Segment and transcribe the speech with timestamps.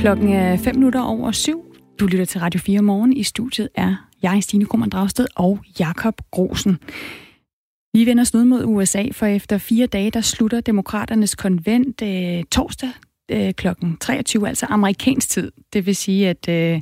[0.00, 1.64] Klokken er 5 minutter over syv.
[2.00, 3.12] Du lytter til Radio 4 morgen.
[3.12, 6.78] I studiet er jeg, Stine Krummernd Dragsted og Jakob Grosen.
[7.94, 12.90] Vi vender os mod USA, for efter fire dage, der slutter demokraternes konvent øh, torsdag
[13.30, 13.66] øh, kl.
[14.00, 15.52] 23, altså amerikansk tid.
[15.72, 16.80] Det vil sige, at, øh,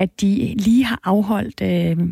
[0.00, 2.08] at de lige har afholdt øh,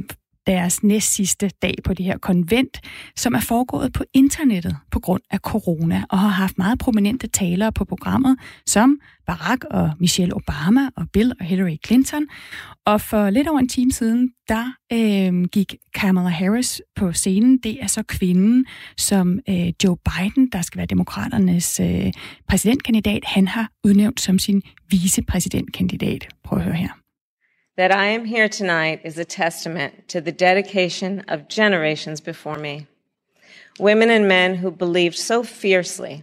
[0.46, 2.80] deres næst sidste dag på det her konvent,
[3.16, 7.72] som er foregået på internettet på grund af corona, og har haft meget prominente talere
[7.72, 12.26] på programmet, som Barack og Michelle Obama og Bill og Hillary Clinton.
[12.86, 17.58] Og for lidt over en time siden, der øh, gik Kamala Harris på scenen.
[17.58, 22.12] Det er så kvinden, som øh, Joe Biden, der skal være demokraternes øh,
[22.48, 26.28] præsidentkandidat, han har udnævnt som sin vicepræsidentkandidat.
[26.44, 27.03] Prøv at høre her.
[27.76, 32.86] That I am here tonight is a testament to the dedication of generations before me.
[33.80, 36.22] Women and men who believed so fiercely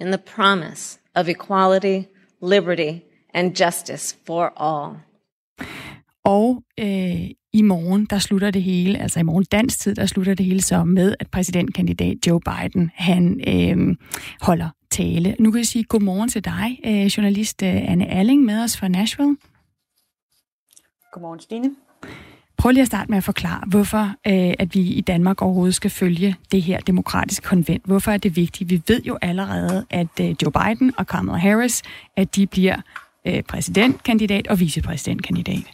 [0.00, 2.08] in the promise of equality,
[2.40, 3.02] liberty,
[3.34, 4.96] and justice for all.
[6.24, 10.34] Og øh, i morgen, der slutter det hele, altså i morgen dansk tid, der slutter
[10.34, 13.96] det hele så med, at præsidentkandidat Joe Biden, han øh,
[14.40, 15.36] holder tale.
[15.38, 18.88] Nu kan jeg sige godmorgen til dig, øh, journalist øh, Anne Alling, med os fra
[18.88, 19.36] Nashville.
[21.12, 21.70] Godmorgen, Stine.
[22.56, 25.90] Prøv lige at starte med at forklare, hvorfor øh, at vi i Danmark overhovedet skal
[25.90, 27.82] følge det her demokratiske konvent.
[27.86, 28.70] Hvorfor er det vigtigt?
[28.70, 31.82] Vi ved jo allerede, at øh, Joe Biden og Kamala Harris,
[32.16, 32.76] at de bliver
[33.24, 35.64] øh, præsidentkandidat og vicepræsidentkandidat.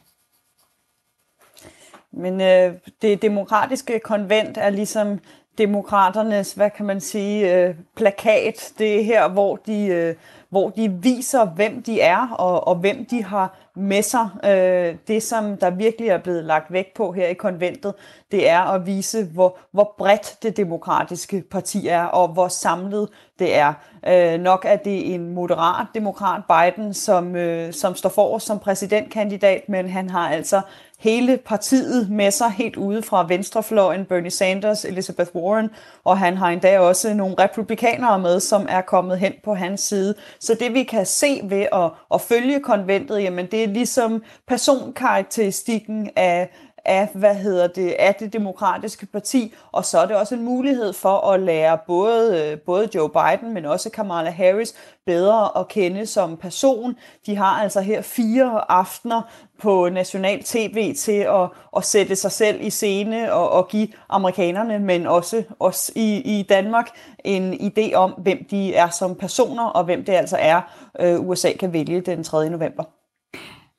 [2.13, 5.19] Men øh, det demokratiske konvent er ligesom
[5.59, 8.73] demokraternes, hvad kan man sige, øh, plakat.
[8.79, 10.15] Det er her, hvor de, øh,
[10.51, 14.29] hvor de viser, hvem de er og, og hvem de har med sig.
[14.45, 17.95] Øh, det, som der virkelig er blevet lagt vægt på her i konventet,
[18.31, 23.57] det er at vise, hvor, hvor bredt det demokratiske parti er, og hvor samlet det
[23.57, 23.73] er.
[24.07, 29.69] Øh, nok er det en moderat demokrat, Biden, som, øh, som står for som præsidentkandidat,
[29.69, 30.61] men han har altså
[30.99, 35.71] hele partiet med sig helt ude fra venstrefløjen, Bernie Sanders, Elizabeth Warren,
[36.05, 40.15] og han har endda også nogle republikanere med, som er kommet hen på hans side.
[40.41, 46.11] Så det vi kan se ved at, at følge konventet, jamen det er ligesom personkarakteristikken
[46.17, 46.51] af,
[46.89, 50.93] af, hvad hedder det, af det demokratiske parti, og så er det også en mulighed
[50.93, 54.75] for at lære både, øh, både Joe Biden, men også Kamala Harris
[55.07, 56.97] bedre at kende som person.
[57.27, 59.23] De har altså her fire aftener
[59.63, 64.79] på national tv til at, at sætte sig selv i scene og, og give amerikanerne,
[64.79, 66.89] men også os i, i Danmark,
[67.25, 70.61] en idé om, hvem de er som personer, og hvem det altså er,
[71.01, 72.51] øh, USA kan vælge den 3.
[72.51, 72.98] november.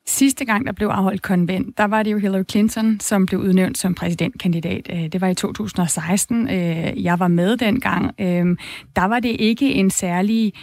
[0.09, 3.77] Sidste gang, der blev afholdt konvent, der var det jo Hillary Clinton, som blev udnævnt
[3.77, 4.89] som præsidentkandidat.
[4.93, 6.49] Øh, det var i 2016.
[6.49, 8.11] Øh, jeg var med dengang.
[8.19, 8.57] Øh,
[8.95, 10.53] der var det ikke en særlig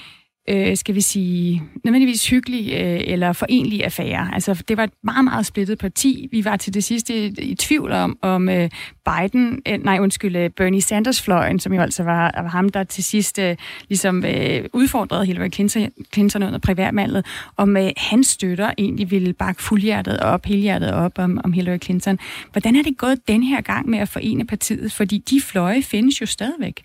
[0.49, 4.31] øh, skal vi sige, nødvendigvis hyggelig øh, eller forenlig affære.
[4.35, 6.29] Altså, det var et meget, meget splittet parti.
[6.33, 8.71] Vi var til det sidste i, i tvivl om, om øh,
[9.05, 13.05] Biden, øh, nej undskyld, øh, Bernie Sanders-fløjen, som jo altså var, var ham, der til
[13.05, 13.57] sidst øh,
[13.89, 17.27] ligesom øh, udfordrede Hillary Clinton, Clinton under priværmandet,
[17.57, 22.19] om øh, hans støtter egentlig ville bakke fuldhjertet op, helhjertet op om, om Hillary Clinton.
[22.53, 24.93] Hvordan er det gået den her gang med at forene partiet?
[24.93, 26.85] Fordi de fløje findes jo stadigvæk.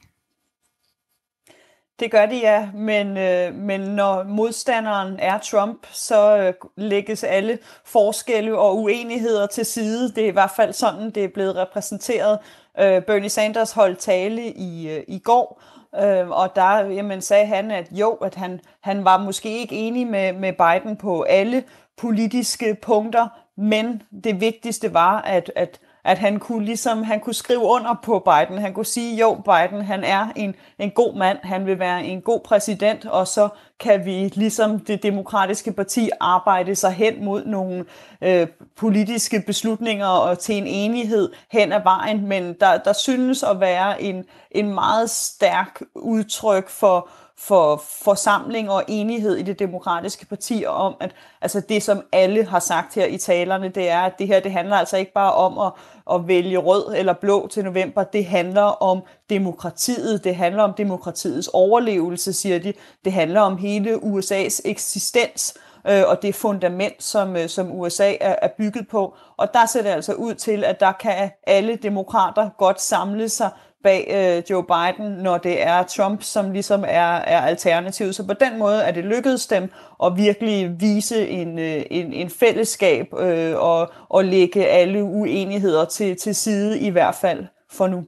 [2.01, 7.57] Det gør de, ja, men, øh, men når modstanderen er Trump, så øh, lægges alle
[7.85, 10.11] forskelle og uenigheder til side.
[10.11, 12.39] Det er i hvert fald sådan, det er blevet repræsenteret.
[12.79, 15.61] Øh, Bernie Sanders holdt tale i, øh, i går,
[16.01, 20.07] øh, og der jamen, sagde han, at jo, at han, han var måske ikke enig
[20.07, 21.63] med, med Biden på alle
[21.97, 27.59] politiske punkter, men det vigtigste var, at, at at han kunne ligesom, han kunne skrive
[27.59, 28.61] under på Biden.
[28.61, 32.21] Han kunne sige, jo, Biden, han er en, en god mand, han vil være en
[32.21, 37.85] god præsident, og så kan vi ligesom det demokratiske parti arbejde sig hen mod nogle
[38.21, 38.47] øh,
[38.77, 42.27] politiske beslutninger og til en enighed hen ad vejen.
[42.27, 47.09] Men der, der synes at være en, en meget stærk udtryk for,
[47.47, 51.11] for forsamling og enighed i det demokratiske parti om, at
[51.41, 54.51] altså det, som alle har sagt her i talerne, det er, at det her, det
[54.51, 55.71] handler altså ikke bare om at,
[56.15, 61.49] at vælge rød eller blå til november, det handler om demokratiet, det handler om demokratiets
[61.53, 62.73] overlevelse, siger de,
[63.05, 65.53] det handler om hele USA's eksistens,
[65.87, 69.15] øh, og det fundament, som, øh, som USA er, er bygget på.
[69.37, 73.49] Og der ser det altså ud til, at der kan alle demokrater godt samle sig
[73.83, 78.15] bag øh, Joe Biden, når det er Trump, som ligesom er, er alternativet.
[78.15, 79.71] Så på den måde er det lykkedes dem
[80.03, 86.15] at virkelig vise en, øh, en, en fællesskab øh, og, og lægge alle uenigheder til,
[86.15, 88.03] til side, i hvert fald for nu.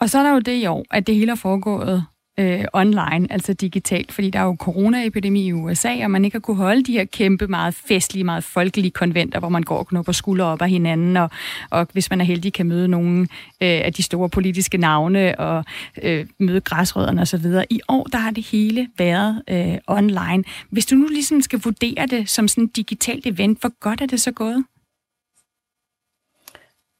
[0.00, 2.06] Og så er der jo det i år, at det hele er foregået
[2.38, 6.40] øh, online, altså digitalt, fordi der er jo coronaepidemi i USA, og man ikke har
[6.40, 10.12] kunne holde de her kæmpe, meget festlige, meget folkelige konventer, hvor man går og knupper
[10.12, 11.30] skuldre op af hinanden, og,
[11.70, 13.26] og hvis man er heldig, kan møde nogle øh,
[13.60, 15.64] af de store politiske navne, og
[16.02, 17.46] øh, møde græsrødderne osv.
[17.70, 20.44] I år, der har det hele været øh, online.
[20.70, 24.06] Hvis du nu ligesom skal vurdere det som sådan et digitalt event, hvor godt er
[24.06, 24.64] det så gået?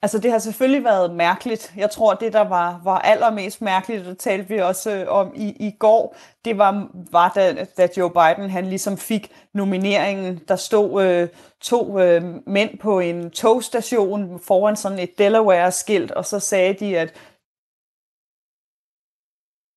[0.02, 1.74] Altså det har selvfølgelig været mærkeligt.
[1.76, 5.48] Jeg tror, det der var, var allermest mærkeligt, det talte vi også øh, om i,
[5.60, 10.40] i går, det var, var da, da Joe Biden han ligesom fik nomineringen.
[10.48, 11.28] Der stod øh,
[11.60, 17.14] to øh, mænd på en togstation foran sådan et Delaware-skilt, og så sagde de, at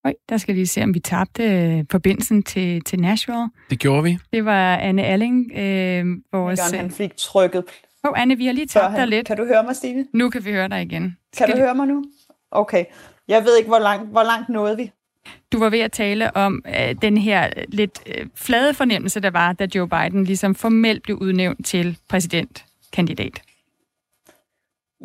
[0.05, 3.49] Øj, der skal vi se, om vi tabte øh, forbindelsen til, til Nashville.
[3.69, 4.17] Det gjorde vi.
[4.33, 6.71] Det var Anne Alling, øh, vores...
[6.71, 7.63] han øh, fik trykket
[8.03, 9.27] Åh, oh, Anne, vi har lige tabt dig lidt.
[9.27, 10.05] Kan du høre mig, Stine?
[10.13, 11.17] Nu kan vi høre dig igen.
[11.33, 12.03] Skal kan du høre mig nu?
[12.51, 12.85] Okay.
[13.27, 14.91] Jeg ved ikke, hvor langt, hvor langt nåede vi.
[15.51, 19.53] Du var ved at tale om øh, den her lidt øh, flade fornemmelse, der var,
[19.53, 23.41] da Joe Biden ligesom formelt blev udnævnt til præsidentkandidat.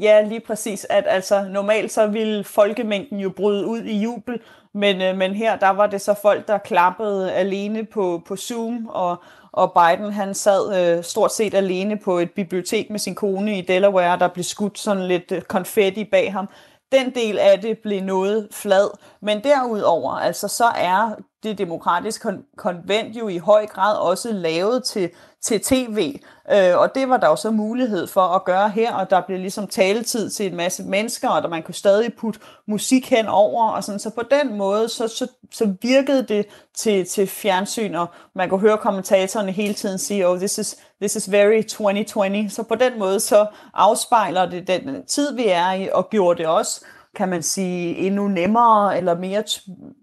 [0.00, 0.86] Ja, lige præcis.
[0.90, 4.40] At altså normalt så ville folkemængden jo bryde ud i jubel,
[4.74, 8.86] men, øh, men her der var det så folk, der klappede alene på, på Zoom,
[8.86, 9.22] og,
[9.54, 13.60] og Biden han sad øh, stort set alene på et bibliotek med sin kone i
[13.60, 16.48] Delaware, der blev skudt sådan lidt øh, konfetti bag ham.
[16.92, 18.88] Den del af det blev noget flad,
[19.22, 21.10] men derudover, altså så er
[21.42, 25.10] det demokratiske kon- konvent jo i høj grad også lavet til,
[25.44, 26.20] til tv,
[26.52, 29.38] øh, og det var der jo så mulighed for at gøre her, og der blev
[29.38, 33.70] ligesom taletid til en masse mennesker, og der man kunne stadig putte musik hen over,
[33.70, 38.06] og sådan, så på den måde, så, så, så virkede det til, til fjernsyn, og
[38.34, 42.62] man kunne høre kommentatorerne hele tiden sige, oh, this is, this is very 2020, så
[42.62, 46.84] på den måde, så afspejler det den tid, vi er i, og gjorde det også
[47.14, 49.42] kan man sige, endnu nemmere eller mere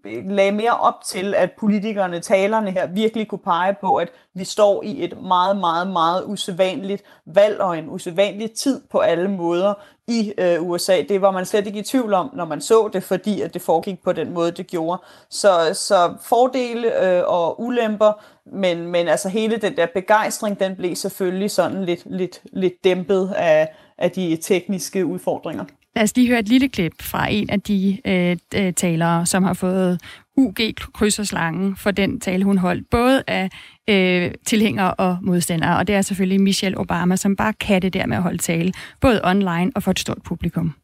[0.04, 4.82] lagde mere op til, at politikerne, talerne her virkelig kunne pege på, at vi står
[4.82, 9.74] i et meget, meget, meget usædvanligt valg og en usædvanlig tid på alle måder
[10.08, 11.02] i øh, USA.
[11.08, 13.62] Det var man slet ikke i tvivl om, når man så det, fordi at det
[13.62, 15.02] foregik på den måde, det gjorde.
[15.30, 18.12] Så, så fordele øh, og ulemper,
[18.46, 23.32] men, men altså hele den der begejstring, den blev selvfølgelig sådan lidt, lidt, lidt dæmpet
[23.36, 25.64] af, af de tekniske udfordringer.
[25.96, 29.42] Lad os lige høre et lille klip fra en af de øh, øh talere, som
[29.42, 30.00] har fået
[30.36, 30.56] UG
[30.94, 33.50] krydserslangen for den tale, hun holdt, både af
[33.88, 35.76] øh, tilhængere og modstandere.
[35.78, 38.72] Og det er selvfølgelig Michelle Obama, som bare kan det der med at holde tale,
[39.00, 40.74] både online og for et stort publikum.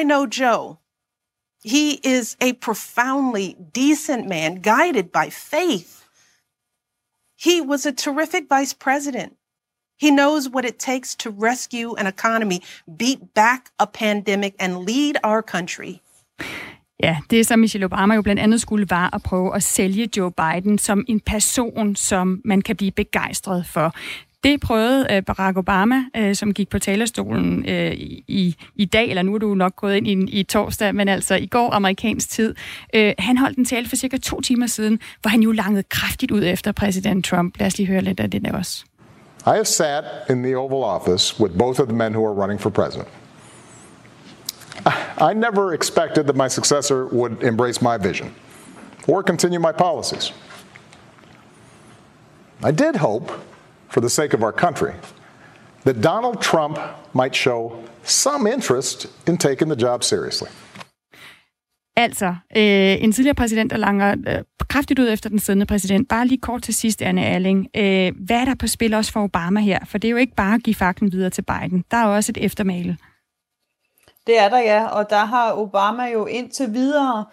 [0.00, 0.76] I know Joe.
[1.64, 6.02] He is a profoundly decent man, guided by faith.
[7.44, 9.32] He was a terrific vice president.
[10.02, 12.58] He knows what it takes to rescue an economy,
[12.98, 15.92] beat back a pandemic and lead our country.
[17.02, 20.32] Ja, det som Michelle Obama jo blandt andet skulle var at prøve at sælge Joe
[20.32, 23.94] Biden som en person, som man kan blive begejstret for.
[24.44, 29.22] Det prøvede øh, Barack Obama, øh, som gik på talerstolen øh, i, i dag, eller
[29.22, 32.54] nu er du nok gået ind i, i torsdag, men altså i går amerikansk tid.
[33.18, 36.44] Han holdt en tale for cirka to timer siden, hvor han jo langede kraftigt ud
[36.44, 37.58] efter præsident Trump.
[37.58, 38.84] Lad os lige høre lidt af det der også.
[39.44, 42.58] I have sat in the Oval Office with both of the men who are running
[42.58, 43.08] for president.
[44.84, 48.34] I never expected that my successor would embrace my vision
[49.06, 50.32] or continue my policies.
[52.62, 53.32] I did hope,
[53.88, 54.94] for the sake of our country,
[55.84, 56.78] that Donald Trump
[57.12, 60.50] might show some interest in taking the job seriously.
[61.96, 66.08] Altså, øh, en tidligere præsident, der langer øh, kraftigt ud efter den siddende præsident.
[66.08, 67.68] Bare lige kort til sidst, Anne Erling.
[67.76, 69.78] Øh, hvad er der på spil også for Obama her?
[69.84, 71.84] For det er jo ikke bare at give fakten videre til Biden.
[71.90, 72.96] Der er jo også et eftermæle.
[74.26, 74.86] Det er der, ja.
[74.86, 77.24] Og der har Obama jo indtil videre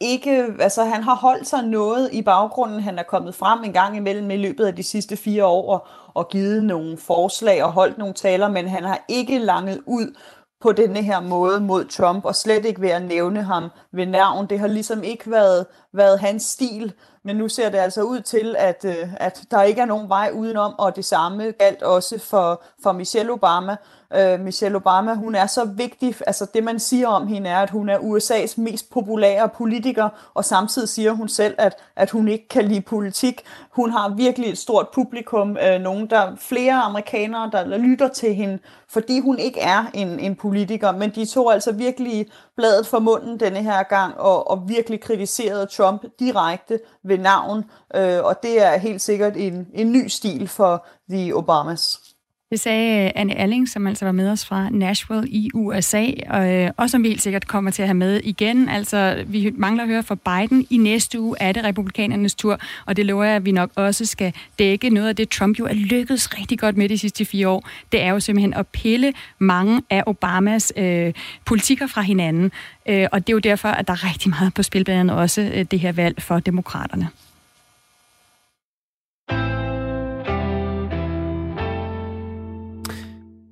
[0.00, 2.80] ikke, altså han har holdt sig noget i baggrunden.
[2.80, 5.86] Han er kommet frem en gang imellem i løbet af de sidste fire år og,
[6.14, 10.16] og givet nogle forslag og holdt nogle taler, men han har ikke langet ud
[10.64, 14.46] på denne her måde mod Trump, og slet ikke ved at nævne ham ved navn.
[14.46, 16.92] Det har ligesom ikke været, været hans stil,
[17.24, 20.30] men nu ser det altså ud til, at, øh, at der ikke er nogen vej
[20.34, 23.76] udenom, og det samme galt også for, for Michelle Obama
[24.16, 27.70] øh, Michelle Obama, hun er så vigtig, altså det man siger om hende er, at
[27.70, 32.48] hun er USA's mest populære politiker, og samtidig siger hun selv, at, at hun ikke
[32.48, 33.42] kan lide politik.
[33.70, 38.58] Hun har virkelig et stort publikum, øh, nogen der flere amerikanere, der lytter til hende,
[38.88, 43.40] fordi hun ikke er en, en politiker, men de tog altså virkelig bladet for munden
[43.40, 48.78] denne her gang, og, og virkelig kritiserede Trump direkte ved navn, øh, og det er
[48.78, 52.13] helt sikkert en, en ny stil for The Obamas.
[52.54, 56.52] Det sagde øh, Anne Alling, som altså var med os fra Nashville i USA, og,
[56.52, 58.68] øh, og som vi helt sikkert kommer til at have med igen.
[58.68, 60.66] Altså, vi mangler at høre fra Biden.
[60.70, 64.06] I næste uge er det republikanernes tur, og det lover jeg, at vi nok også
[64.06, 64.90] skal dække.
[64.90, 68.02] Noget af det, Trump jo er lykkedes rigtig godt med de sidste fire år, det
[68.02, 71.12] er jo simpelthen at pille mange af Obamas øh,
[71.44, 72.52] politikker fra hinanden.
[72.88, 75.16] Øh, og det er jo derfor, at der er rigtig meget på spil, blandt andet
[75.16, 77.08] også øh, det her valg for demokraterne.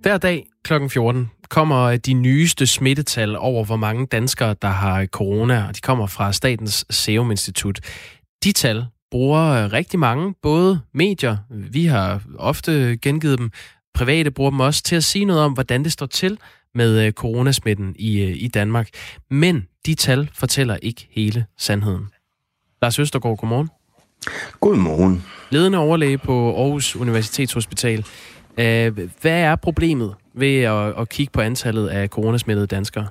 [0.02, 0.72] Hver dag kl.
[0.88, 6.06] 14 kommer de nyeste smittetal over, hvor mange danskere, der har corona, og de kommer
[6.06, 7.80] fra Statens Serum Institut.
[8.44, 13.50] De tal bruger rigtig mange, både medier, vi har ofte gengivet dem,
[13.94, 16.38] private bruger dem også til at sige noget om, hvordan det står til
[16.74, 18.88] med øh, coronasmitten i, øh, i Danmark.
[19.30, 22.08] Men de tal fortæller ikke hele sandheden.
[22.82, 23.70] Lars Østergaard, godmorgen.
[24.60, 25.24] Godmorgen.
[25.50, 28.04] Ledende overlæge på Aarhus Universitetshospital.
[28.58, 33.06] Øh, hvad er problemet ved at, at kigge på antallet af coronasmittede danskere?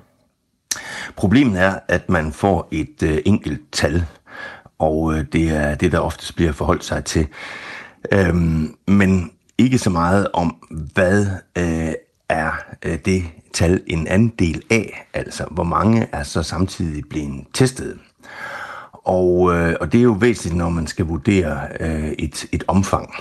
[1.16, 4.04] Problemet er, at man får et øh, enkelt tal,
[4.78, 7.26] og øh, det er det, der oftest bliver forholdt sig til.
[8.12, 10.56] Øhm, men ikke så meget om,
[10.94, 11.26] hvad
[11.58, 11.92] øh,
[12.28, 17.44] er øh, det tal en anden del af, altså hvor mange er så samtidig blevet
[17.54, 17.98] testet.
[18.92, 23.14] Og, øh, og det er jo væsentligt, når man skal vurdere øh, et, et omfang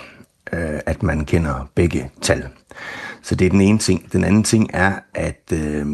[0.54, 2.48] øh, at man kender begge tal.
[3.22, 4.14] Så det er den ene ting.
[4.14, 5.86] Den anden ting er, at øh,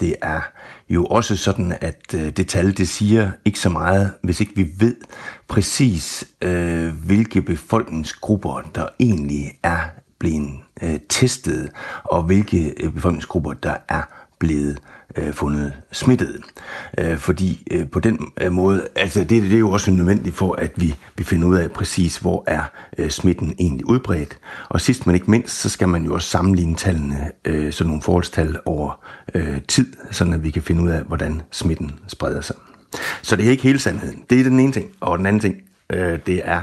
[0.00, 0.40] det er
[0.88, 4.70] jo også sådan, at øh, det tal, det siger ikke så meget, hvis ikke vi
[4.78, 4.96] ved
[5.48, 9.80] præcis, øh, hvilke befolkningsgrupper, der egentlig er
[10.18, 10.50] blevet
[10.82, 11.70] øh, testet,
[12.04, 14.02] og hvilke øh, befolkningsgrupper, der er
[14.42, 14.78] blevet
[15.16, 16.40] øh, fundet smittet.
[16.98, 20.54] Øh, fordi øh, på den øh, måde, altså det, det er jo også nødvendigt for,
[20.54, 22.62] at vi, vi finder ud af præcis, hvor er
[22.98, 24.38] øh, smitten egentlig udbredt.
[24.68, 28.02] Og sidst men ikke mindst, så skal man jo også sammenligne tallene, øh, sådan nogle
[28.02, 32.56] forholdstal over øh, tid, sådan at vi kan finde ud af, hvordan smitten spreder sig.
[33.22, 34.24] Så det er ikke hele sandheden.
[34.30, 34.90] Det er den ene ting.
[35.00, 35.56] Og den anden ting,
[35.92, 36.62] øh, det er,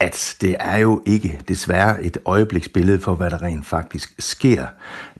[0.00, 4.66] at det er jo ikke desværre et øjebliksbillede for, hvad der rent faktisk sker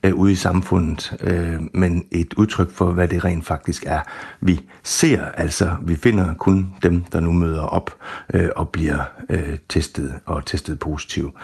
[0.03, 3.99] øh, ude i samfundet, øh, men et udtryk for, hvad det rent faktisk er.
[4.41, 7.95] Vi ser altså, vi finder kun dem, der nu møder op
[8.33, 8.99] øh, og bliver
[9.29, 11.37] øh, testet og testet positiv.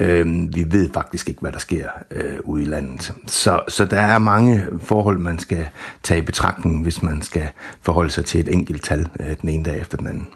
[0.00, 3.12] Øh, vi ved faktisk ikke, hvad der sker øh, ude i landet.
[3.26, 5.66] Så, så der er mange forhold, man skal
[6.02, 7.48] tage i betragtning, hvis man skal
[7.82, 10.28] forholde sig til et enkelt tal øh, den ene dag efter den anden.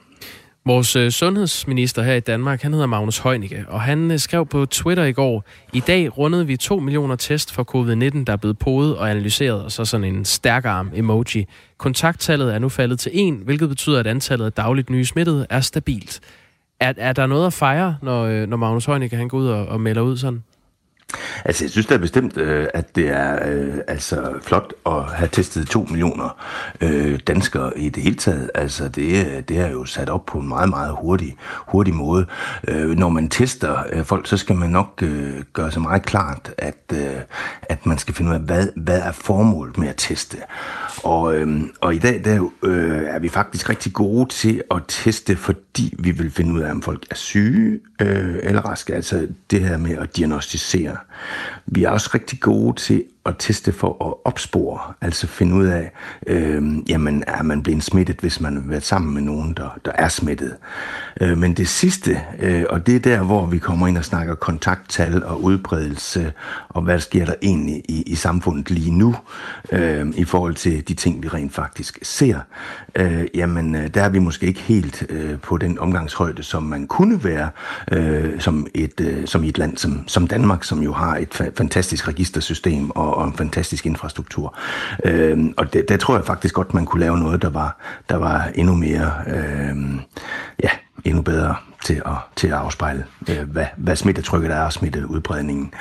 [0.66, 4.66] Vores øh, sundhedsminister her i Danmark, han hedder Magnus Heunicke, og han øh, skrev på
[4.66, 8.58] Twitter i går, i dag rundede vi 2 millioner test for covid-19, der er blevet
[8.58, 11.46] podet og analyseret, og så sådan en stærkarm emoji.
[11.78, 15.60] Kontakttallet er nu faldet til 1, hvilket betyder, at antallet af dagligt nye smittede er
[15.60, 16.20] stabilt.
[16.80, 19.66] Er, er der noget at fejre, når, øh, når Magnus Heunicke han går ud og,
[19.66, 20.42] og melder ud sådan?
[21.44, 25.68] Altså, jeg synes da bestemt, øh, at det er øh, altså flot at have testet
[25.68, 26.44] to millioner
[26.80, 28.50] øh, danskere i det hele taget.
[28.54, 31.36] Altså, det, det er jo sat op på en meget, meget hurtig,
[31.66, 32.26] hurtig måde.
[32.68, 36.52] Øh, når man tester øh, folk, så skal man nok øh, gøre sig meget klart,
[36.58, 37.20] at, øh,
[37.62, 40.36] at man skal finde ud af, hvad, hvad er formålet med at teste.
[41.04, 45.36] Og, øh, og i dag der, øh, er vi faktisk rigtig gode til at teste,
[45.36, 48.94] fordi vi vil finde ud af, om folk er syge øh, eller raske.
[48.94, 50.96] Altså det her med at diagnostisere.
[51.66, 55.92] Vi er også rigtig gode til at teste for at opspore, altså finde ud af,
[56.26, 59.92] øh, jamen er man blevet smittet, hvis man har været sammen med nogen, der, der
[59.94, 60.56] er smittet.
[61.20, 64.34] Øh, men det sidste, øh, og det er der, hvor vi kommer ind og snakker
[64.34, 66.32] kontakttal og udbredelse,
[66.68, 69.16] og hvad sker der egentlig i, i samfundet lige nu,
[69.72, 72.40] øh, i forhold til de ting, vi rent faktisk ser,
[72.94, 76.86] øh, jamen øh, der er vi måske ikke helt øh, på den omgangshøjde, som man
[76.86, 77.50] kunne være,
[77.92, 81.52] øh, som, et, øh, som i et land som, som Danmark, som jo har et
[81.56, 84.58] fantastisk registersystem og og en fantastisk infrastruktur.
[85.04, 88.16] Øh, og det, der tror jeg faktisk godt, man kunne lave noget, der var, der
[88.16, 89.76] var endnu mere, øh,
[90.62, 90.70] ja,
[91.06, 95.74] endnu bedre til at, til at afspejle, øh, hvad, hvad smittetrykket er og smitteudbredningen.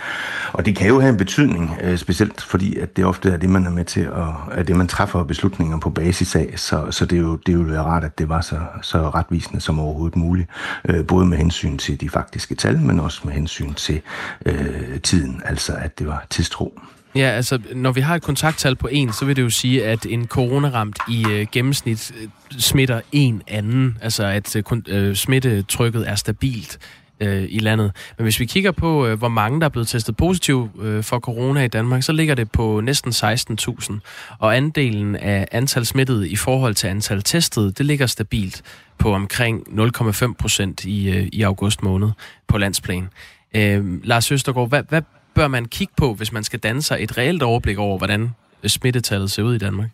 [0.54, 3.50] Og det kan jo have en betydning, øh, specielt fordi at det ofte er det,
[3.50, 7.06] man er med til at, at det, man træffer beslutninger på basis af, så, så
[7.06, 10.16] det, er jo, det ville være rart, at det var så, så retvisende som overhovedet
[10.16, 10.50] muligt,
[10.90, 14.02] øh, både med hensyn til de faktiske tal, men også med hensyn til
[14.46, 16.80] øh, tiden, altså at det var tidstro.
[17.16, 20.06] Ja, altså, når vi har et kontakttal på en, så vil det jo sige, at
[20.06, 22.28] en coronaramt i øh, gennemsnit øh,
[22.60, 23.98] smitter en anden.
[24.02, 26.80] Altså, at øh, øh, smittetrykket er stabilt
[27.20, 27.92] øh, i landet.
[28.18, 31.20] Men hvis vi kigger på, øh, hvor mange der er blevet testet positiv øh, for
[31.20, 33.94] corona i Danmark, så ligger det på næsten 16.000.
[34.40, 38.62] Og andelen af antal smittede i forhold til antal testede, det ligger stabilt
[38.98, 42.10] på omkring 0,5 procent i, øh, i august måned
[42.48, 43.10] på landsplan.
[43.56, 45.02] Øh, Lars Østergaard, hvad, hvad
[45.36, 48.30] bør man kigge på, hvis man skal danne sig et reelt overblik over, hvordan
[48.66, 49.90] smittetallet ser ud i Danmark?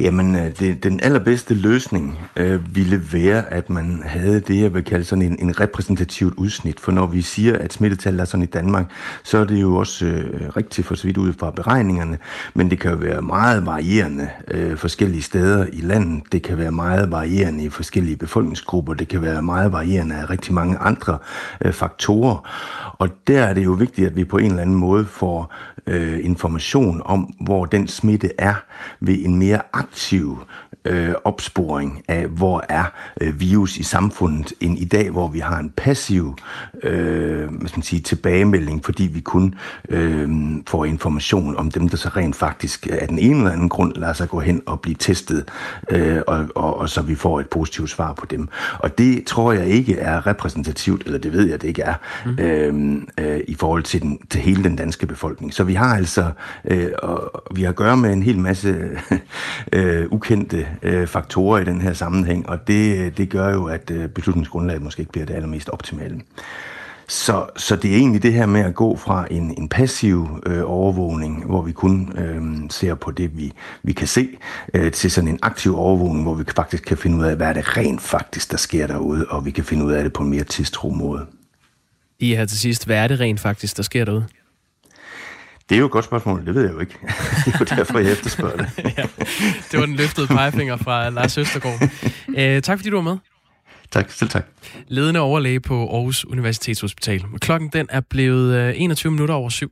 [0.00, 4.84] Jamen, øh, det, den allerbedste løsning øh, ville være, at man havde det, jeg vil
[4.84, 6.80] kalde sådan en, en repræsentativt udsnit.
[6.80, 8.90] For når vi siger, at smittetallet er sådan i Danmark,
[9.22, 12.18] så er det jo også øh, rigtigt for så vidt ud fra beregningerne,
[12.54, 16.22] men det kan jo være meget varierende øh, forskellige steder i landet.
[16.32, 18.94] Det kan være meget varierende i forskellige befolkningsgrupper.
[18.94, 21.18] Det kan være meget varierende af rigtig mange andre
[21.64, 22.48] øh, faktorer.
[22.98, 25.54] Og der er det jo vigtigt, at vi på en eller anden måde får
[25.86, 28.54] øh, information om, hvor den smitte er
[29.00, 29.87] ved en mere aktiv
[30.84, 32.84] øh, opsporing af, hvor er
[33.20, 36.36] øh, virus i samfundet, end i dag, hvor vi har en passiv
[36.82, 39.54] øh, hvad skal man sige, tilbagemelding, fordi vi kun
[39.88, 40.28] øh,
[40.66, 44.12] får information om dem, der så rent faktisk af den ene eller anden grund lader
[44.12, 45.44] sig gå hen og blive testet,
[45.90, 48.48] øh, og, og, og så vi får et positivt svar på dem.
[48.78, 51.94] Og det tror jeg ikke er repræsentativt, eller det ved jeg, det ikke er,
[52.26, 52.38] mm.
[52.38, 55.54] øh, øh, i forhold til, den, til hele den danske befolkning.
[55.54, 56.30] Så vi har altså
[56.64, 58.88] øh, og vi har at gøre med en hel masse
[59.78, 63.90] øh, ukendte øh, faktorer i den her sammenhæng, og det, øh, det gør jo, at
[63.90, 66.20] øh, beslutningsgrundlaget måske ikke bliver det allermest optimale.
[67.08, 70.62] Så, så det er egentlig det her med at gå fra en, en passiv øh,
[70.64, 74.28] overvågning, hvor vi kun øh, ser på det, vi, vi kan se,
[74.74, 77.52] øh, til sådan en aktiv overvågning, hvor vi faktisk kan finde ud af, hvad er
[77.52, 80.30] det rent faktisk, der sker derude, og vi kan finde ud af det på en
[80.30, 81.26] mere tidstro måde.
[82.18, 84.26] I her til sidst, hvad er det rent faktisk, der sker derude?
[85.68, 86.98] Det er jo et godt spørgsmål, det ved jeg jo ikke.
[87.44, 88.70] det er jo derfor, jeg efterspørger det.
[88.98, 89.02] ja,
[89.72, 91.82] det var den løftede pegefinger fra Lars Østergaard.
[92.28, 93.16] Uh, tak fordi du var med.
[93.90, 94.46] Tak, selv tak.
[94.88, 97.24] Ledende overlæge på Aarhus Universitetshospital.
[97.40, 99.70] Klokken den er blevet 21 minutter over syv.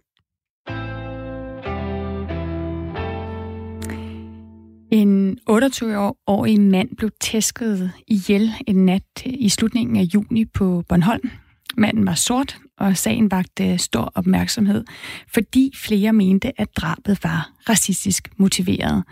[4.90, 11.30] En 28-årig mand blev tæsket ihjel en nat i slutningen af juni på Bornholm.
[11.76, 14.84] Manden var sort, og sagen vagte stor opmærksomhed,
[15.28, 19.04] fordi flere mente, at drabet var racistisk motiveret.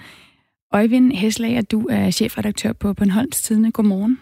[0.73, 3.72] Øjvind Heslager, du er chefredaktør på Bornholms Tidene.
[3.72, 4.20] Godmorgen.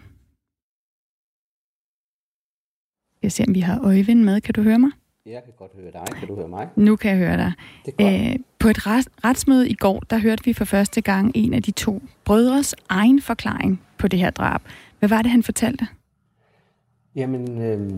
[3.23, 4.41] Jeg ser, om vi har Øjvind med.
[4.41, 4.91] Kan du høre mig?
[5.25, 6.15] Jeg kan godt høre dig.
[6.15, 6.69] Kan du høre mig?
[6.75, 7.53] Nu kan jeg høre dig.
[7.99, 8.87] Æ, øh, på et
[9.25, 13.21] retsmøde i går, der hørte vi for første gang en af de to brødres egen
[13.21, 14.61] forklaring på det her drab.
[14.99, 15.87] Hvad var det, han fortalte?
[17.15, 17.91] Jamen, øh,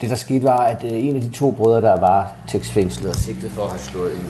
[0.00, 3.16] det der skete var, at øh, en af de to brødre, der var tekstfængslet og
[3.16, 4.26] sigtet for at have slået en,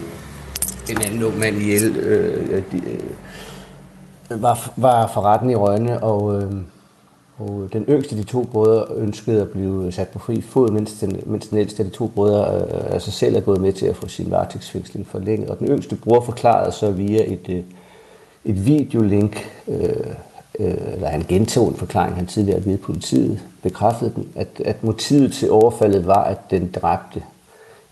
[0.97, 6.43] en anden ung mand ihjel, øh, de, øh, var, var for retten i Rønne, og,
[6.43, 6.53] øh,
[7.39, 10.93] og den yngste af de to brødre ønskede at blive sat på fri fod, mens
[11.01, 13.87] den, mens den ældste af de to brødre øh, altså selv er gået med til
[13.87, 15.51] at få sin varetægtsfængsling forlænget.
[15.51, 17.63] Og den yngste bror forklarede så via et, øh,
[18.45, 20.15] et videolink, øh,
[20.59, 24.85] øh, eller han gentog en forklaring, han tidligere havde givet politiet, bekræftede den, at, at
[24.85, 27.23] motivet til overfaldet var, at den dræbte,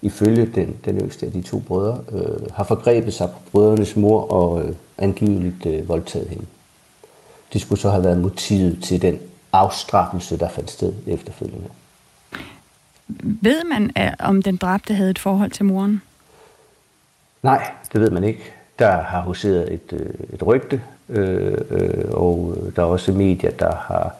[0.02, 4.32] ifølge den, den yngste af de to brødre, øh, har forgrebet sig på brødrenes mor
[4.32, 6.44] og øh, angiveligt øh, voldtaget hende.
[7.52, 9.18] Det skulle så have været motivet til den
[9.52, 11.68] afstraffelse, der fandt sted efterfølgende.
[13.22, 16.02] Ved man, om den dræbte havde et forhold til moren?
[17.42, 18.52] Nej, det ved man ikke.
[18.78, 23.50] Der har huseret et, øh, et rygte, øh, øh, og øh, der er også medier,
[23.50, 24.16] der har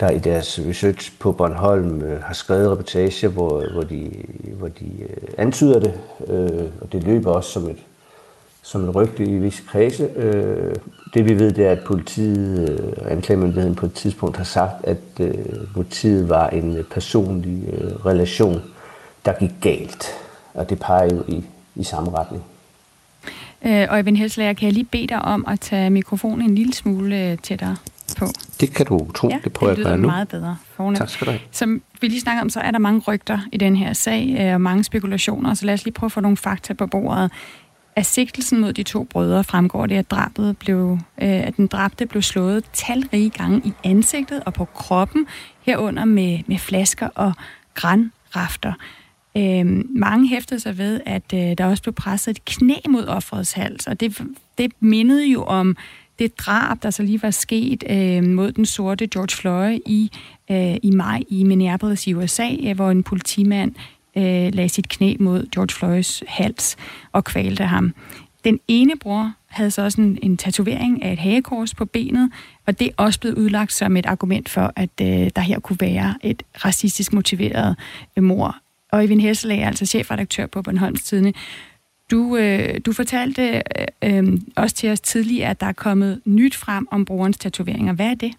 [0.00, 4.10] der i deres research på Bornholm øh, har skrevet reportager, hvor, hvor de,
[4.58, 5.94] hvor de øh, antyder det,
[6.26, 7.78] øh, og det løber også som et,
[8.62, 10.10] som et rygte i visse kredse.
[10.16, 10.74] Øh,
[11.14, 14.84] det vi ved, det er, at politiet og øh, anklagemyndigheden på et tidspunkt har sagt,
[14.84, 18.62] at øh, motivet var en personlig øh, relation,
[19.24, 20.06] der gik galt.
[20.54, 21.44] Og det peger jo i,
[21.74, 22.44] i samme retning.
[23.66, 27.30] Øh, Øjvind Helslager, kan jeg lige bede dig om at tage mikrofonen en lille smule
[27.30, 27.76] øh, tættere
[28.18, 28.26] på?
[28.60, 30.06] Det kan du tro, ja, det prøver det jeg at gøre nu.
[30.06, 30.56] meget bedre.
[30.76, 30.98] Fornemt.
[30.98, 31.40] Tak skal du have.
[31.50, 34.54] Som vi lige snakker om, så er der mange rygter i den her sag, øh,
[34.54, 37.32] og mange spekulationer, så lad os lige prøve at få nogle fakta på bordet.
[37.96, 42.06] Af sigtelsen mod de to brødre fremgår det, at, drabet blev, øh, at den dræbte
[42.06, 45.26] blev slået talrige gange i ansigtet og på kroppen,
[45.60, 47.32] herunder med, med flasker og
[47.74, 48.72] granrafter.
[49.36, 53.52] Øh, mange hæftede sig ved, at øh, der også blev presset et knæ mod offerets
[53.52, 54.22] hals, og det,
[54.58, 55.76] det mindede jo om
[56.18, 60.10] det drab, der så lige var sket øh, mod den sorte George Floyd i,
[60.50, 63.74] øh, i maj i Minneapolis i USA, øh, hvor en politimand
[64.16, 66.76] øh, lagde sit knæ mod George Floyds hals
[67.12, 67.94] og kvalte ham.
[68.44, 72.30] Den ene bror havde så også en, en tatovering af et hagekors på benet,
[72.66, 75.80] og det er også blevet udlagt som et argument for, at øh, der her kunne
[75.80, 77.76] være et racistisk motiveret
[78.16, 78.56] øh, mor.
[78.92, 81.32] Og Evin Hesselag altså chefredaktør på Bornholms Tidene.
[82.10, 83.62] Du, øh, du fortalte
[84.02, 87.92] øh, øh, også til os tidligere, at der er kommet nyt frem om brugerens tatoveringer.
[87.92, 88.32] Hvad er det?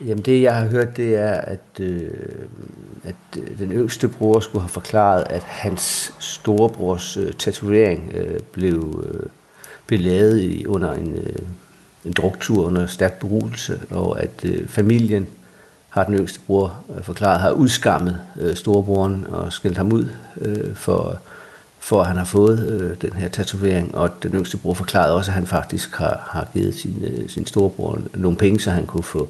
[0.00, 2.10] Jamen det, jeg har hørt, det er, at, øh,
[3.04, 9.04] at øh, den yngste bror skulle have forklaret, at hans storebrors øh, tatovering øh, blev,
[9.12, 9.26] øh,
[9.86, 11.36] blev lavet i, under en, øh,
[12.04, 15.26] en druktur under stærk beruselse, og at øh, familien
[15.96, 20.08] har den yngste bror øh, forklaret, har udskammet øh, storebroren og skældt ham ud
[20.40, 21.18] øh, for,
[21.78, 25.30] for at han har fået øh, den her tatovering, og den yngste bror forklarede også,
[25.30, 29.02] at han faktisk har, har givet sin, øh, sin storebror nogle penge, så han kunne
[29.02, 29.28] få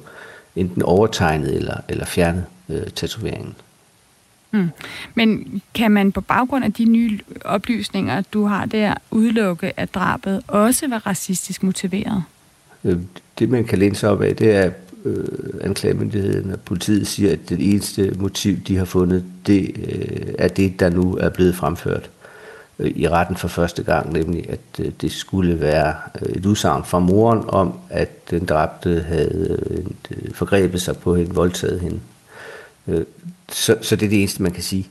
[0.55, 3.55] enten overtegnet eller, eller fjernet øh, tatoveringen.
[4.51, 4.69] Mm.
[5.15, 10.41] Men kan man på baggrund af de nye oplysninger, du har der, udelukke, at drabet
[10.47, 12.23] også var racistisk motiveret?
[12.83, 12.97] Øh,
[13.39, 14.71] det, man kan læne sig op af, det er,
[15.07, 15.27] øh,
[15.61, 20.79] anklagemyndigheden og politiet siger, at det eneste motiv, de har fundet, det øh, er det,
[20.79, 22.09] der nu er blevet fremført
[22.79, 26.83] øh, i retten for første gang, nemlig at øh, det skulle være øh, et udsagn
[26.83, 31.99] fra moren om, at den dræbte havde øh, øh, forgrebet sig på hende, voldtaget hende.
[32.87, 33.05] Øh,
[33.51, 34.87] så, så det er det eneste, man kan sige.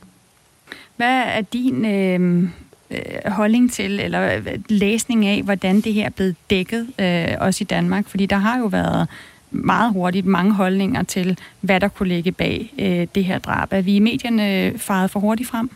[0.95, 2.49] Hvad er din øh,
[2.91, 7.65] øh holdning til, eller læsning af, hvordan det her er blevet dækket, øh, også i
[7.65, 8.07] Danmark?
[8.07, 9.07] Fordi der har jo været
[9.51, 13.67] meget hurtigt mange holdninger til, hvad der kunne ligge bag øh, det her drab.
[13.71, 15.69] Er vi i medierne øh, faret for hurtigt frem?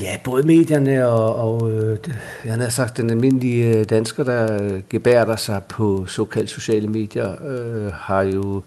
[0.00, 1.98] Ja, både medierne og, og øh,
[2.44, 7.46] jeg har sagt, den almindelige øh, dansker, der øh, gebærder sig på såkaldt sociale medier,
[7.46, 8.62] øh, har jo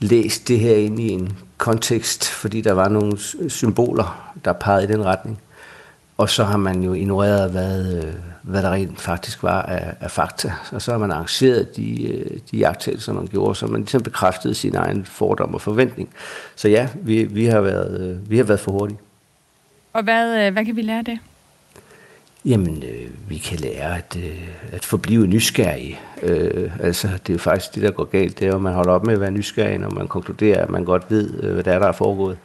[0.00, 4.86] læst det her ind i en kontekst, fordi der var nogle symboler, der pegede i
[4.86, 5.38] den retning.
[6.18, 10.10] Og så har man jo ignoreret, hvad, øh, hvad der rent faktisk var af, af
[10.10, 10.52] fakta.
[10.72, 14.54] Og så har man arrangeret de, øh, de jagttagelser, man gjorde, så man ligesom bekræftede
[14.54, 16.08] sin egen fordom og forventning.
[16.56, 18.98] Så ja, vi, vi, har, været, øh, vi har været for hurtige.
[19.92, 21.18] Og hvad, hvad kan vi lære af det?
[22.44, 25.98] Jamen, øh, vi kan lære at, øh, at forblive nysgerrige.
[26.22, 28.40] Øh, altså, det er jo faktisk det, der går galt.
[28.40, 30.84] Det er, at man holder op med at være nysgerrig, når man konkluderer, at man
[30.84, 32.38] godt ved, øh, hvad der er, der er foregået.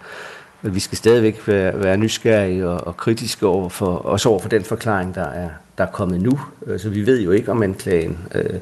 [0.63, 4.49] Men vi skal stadigvæk være, være nysgerrige og, og kritiske over for, også over for
[4.49, 6.39] den forklaring, der er, der er kommet nu.
[6.65, 8.59] Øh, så vi ved jo ikke om anklagen, øh,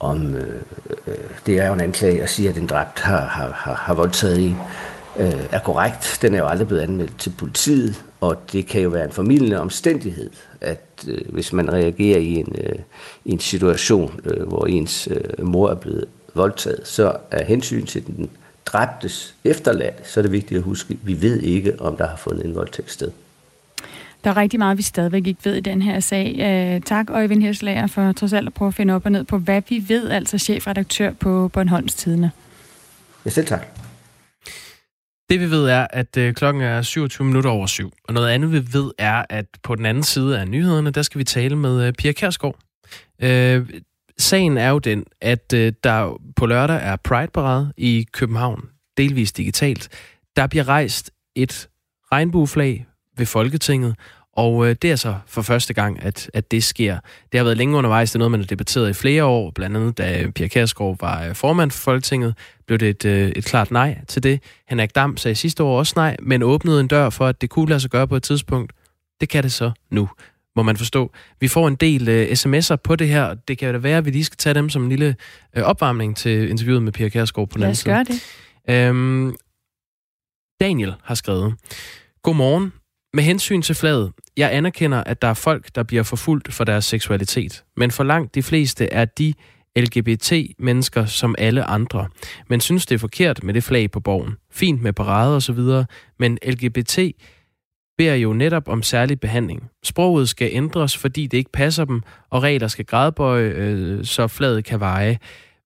[0.00, 0.54] om øh,
[1.06, 1.14] øh,
[1.46, 4.44] det er jo en anklage at sige, at en dræbt har, har, har, har voldtaget
[4.44, 4.56] en,
[5.18, 6.18] øh, er korrekt.
[6.22, 9.60] Den er jo aldrig blevet anmeldt til politiet, og det kan jo være en formidlende
[9.60, 12.78] omstændighed, at øh, hvis man reagerer i en, øh,
[13.24, 18.06] i en situation, øh, hvor ens øh, mor er blevet voldtaget, så er hensyn til
[18.06, 18.30] den
[18.66, 22.16] dræbtes efterladt, så er det vigtigt at huske, at vi ved ikke, om der har
[22.16, 23.10] fundet en voldtægt sted.
[24.24, 26.34] Der er rigtig meget, vi stadigvæk ikke ved i den her sag.
[26.76, 29.38] Uh, tak, Øjvind Hirslager, for trods alt at prøve at finde op og ned på,
[29.38, 32.30] hvad vi ved, altså chefredaktør på Bornholms Tidene.
[33.24, 33.66] Ja, selv tak.
[35.30, 37.92] Det vi ved er, at øh, klokken er 27 minutter over syv.
[38.08, 41.18] Og noget andet vi ved er, at på den anden side af nyhederne, der skal
[41.18, 42.56] vi tale med øh, Pia Kærsgaard.
[43.22, 43.68] Øh,
[44.22, 49.88] sagen er jo den, at øh, der på lørdag er Pride-parade i København, delvis digitalt.
[50.36, 51.68] Der bliver rejst et
[52.12, 53.94] regnbueflag ved Folketinget,
[54.32, 56.98] og øh, det er så for første gang, at, at det sker.
[57.32, 59.76] Det har været længe undervejs, det er noget, man har debatteret i flere år, blandt
[59.76, 62.34] andet da Pia Kærsgaard var øh, formand for Folketinget,
[62.66, 64.42] blev det et, øh, et klart nej til det.
[64.68, 67.68] Henrik Dam sagde sidste år også nej, men åbnede en dør for, at det kunne
[67.68, 68.72] lade sig gøre på et tidspunkt.
[69.20, 70.08] Det kan det så nu
[70.56, 71.12] må man forstå.
[71.40, 73.34] Vi får en del uh, sms'er på det her.
[73.34, 75.16] Det kan da være, at vi lige skal tage dem som en lille
[75.56, 77.94] uh, opvarmning til interviewet med Pia Kærsgaard på den anden side.
[77.94, 78.16] Lad os gøre
[78.74, 78.88] det.
[78.88, 79.34] Øhm,
[80.60, 81.54] Daniel har skrevet,
[82.22, 82.72] Godmorgen.
[83.14, 86.84] Med hensyn til flaget, jeg anerkender, at der er folk, der bliver forfulgt for deres
[86.84, 87.64] seksualitet.
[87.76, 89.34] Men for langt de fleste er de
[89.76, 92.08] LGBT-mennesker som alle andre.
[92.48, 94.36] Men synes, det er forkert med det flag på borgen.
[94.50, 95.86] Fint med parade og så videre,
[96.18, 96.98] men LGBT
[97.98, 99.70] beder jo netop om særlig behandling.
[99.84, 104.64] Sproget skal ændres, fordi det ikke passer dem, og regler skal gradbøje, øh, så flaget
[104.64, 105.18] kan veje.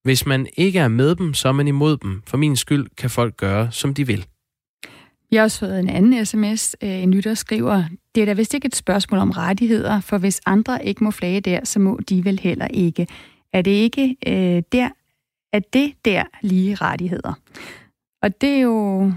[0.02, 2.22] Hvis man ikke er med dem, så er man imod dem.
[2.26, 4.26] For min skyld kan folk gøre, som de vil.
[5.30, 6.76] Jeg har også fået en anden sms.
[6.82, 7.84] Øh, en lytter skriver,
[8.14, 11.40] det er da vist ikke et spørgsmål om rettigheder, for hvis andre ikke må flage
[11.40, 13.06] der, så må de vel heller ikke.
[13.52, 14.88] Er det ikke øh, der,
[15.52, 17.34] er det der lige rettigheder?
[18.22, 19.12] Og det er jo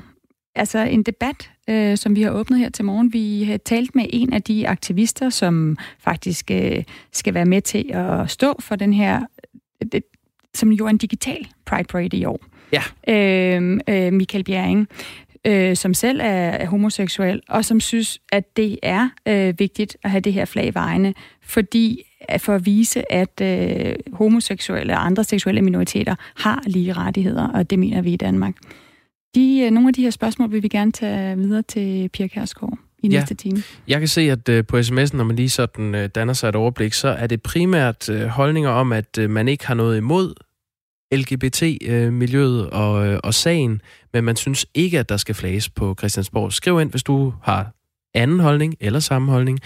[0.55, 3.13] altså en debat, øh, som vi har åbnet her til morgen.
[3.13, 7.91] Vi har talt med en af de aktivister, som faktisk øh, skal være med til
[7.93, 9.21] at stå for den her,
[9.93, 10.01] øh,
[10.53, 12.45] som jo er en digital Pride Parade i år.
[12.71, 12.81] Ja.
[13.07, 14.87] Øh, øh, Michael Bjerring,
[15.45, 20.09] øh, som selv er, er homoseksuel, og som synes, at det er øh, vigtigt at
[20.09, 22.03] have det her flag vejene, fordi
[22.37, 27.79] for at vise, at øh, homoseksuelle og andre seksuelle minoriteter har lige rettigheder, og det
[27.79, 28.55] mener vi i Danmark.
[29.35, 32.77] De, øh, nogle af de her spørgsmål vil vi gerne tage videre til Pia Kærsgaard
[33.03, 33.19] i ja.
[33.19, 33.63] næste time.
[33.87, 36.55] Jeg kan se, at uh, på sms'en, når man lige sådan uh, danner sig et
[36.55, 40.33] overblik, så er det primært holdninger om, at man ikke har noget imod
[41.11, 43.81] LGBT-miljøet og, og sagen,
[44.13, 46.53] men man synes ikke, at der skal flages på Christiansborg.
[46.53, 47.71] Skriv ind, hvis du har
[48.13, 49.59] anden holdning eller samme holdning.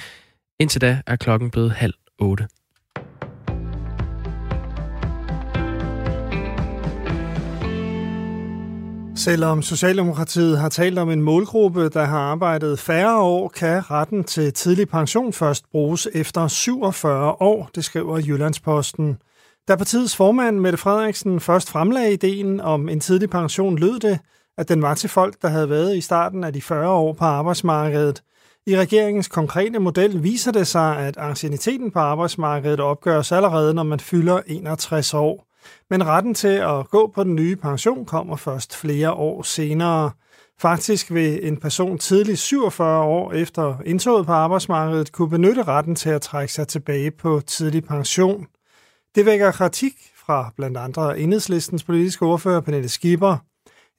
[0.59, 2.47] Indtil da er klokken blevet halv otte.
[9.15, 14.53] Selvom Socialdemokratiet har talt om en målgruppe, der har arbejdet færre år, kan retten til
[14.53, 19.17] tidlig pension først bruges efter 47 år, det skriver Jyllandsposten.
[19.67, 24.19] Da partiets formand Mette Frederiksen først fremlagde ideen om en tidlig pension, lød det,
[24.57, 27.25] at den var til folk, der havde været i starten af de 40 år på
[27.25, 28.23] arbejdsmarkedet.
[28.67, 33.99] I regeringens konkrete model viser det sig, at ancieniteten på arbejdsmarkedet opgøres allerede, når man
[33.99, 35.52] fylder 61 år.
[35.89, 40.11] Men retten til at gå på den nye pension kommer først flere år senere.
[40.59, 46.09] Faktisk vil en person tidligt 47 år efter indtoget på arbejdsmarkedet kunne benytte retten til
[46.09, 48.45] at trække sig tilbage på tidlig pension.
[49.15, 49.93] Det vækker kritik
[50.25, 53.37] fra blandt andre enhedslistens politiske ordfører Pernille Skipper.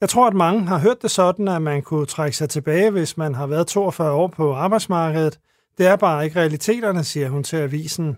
[0.01, 3.17] Jeg tror, at mange har hørt det sådan, at man kunne trække sig tilbage, hvis
[3.17, 5.39] man har været 42 år på arbejdsmarkedet.
[5.77, 8.17] Det er bare ikke realiteterne, siger hun til avisen.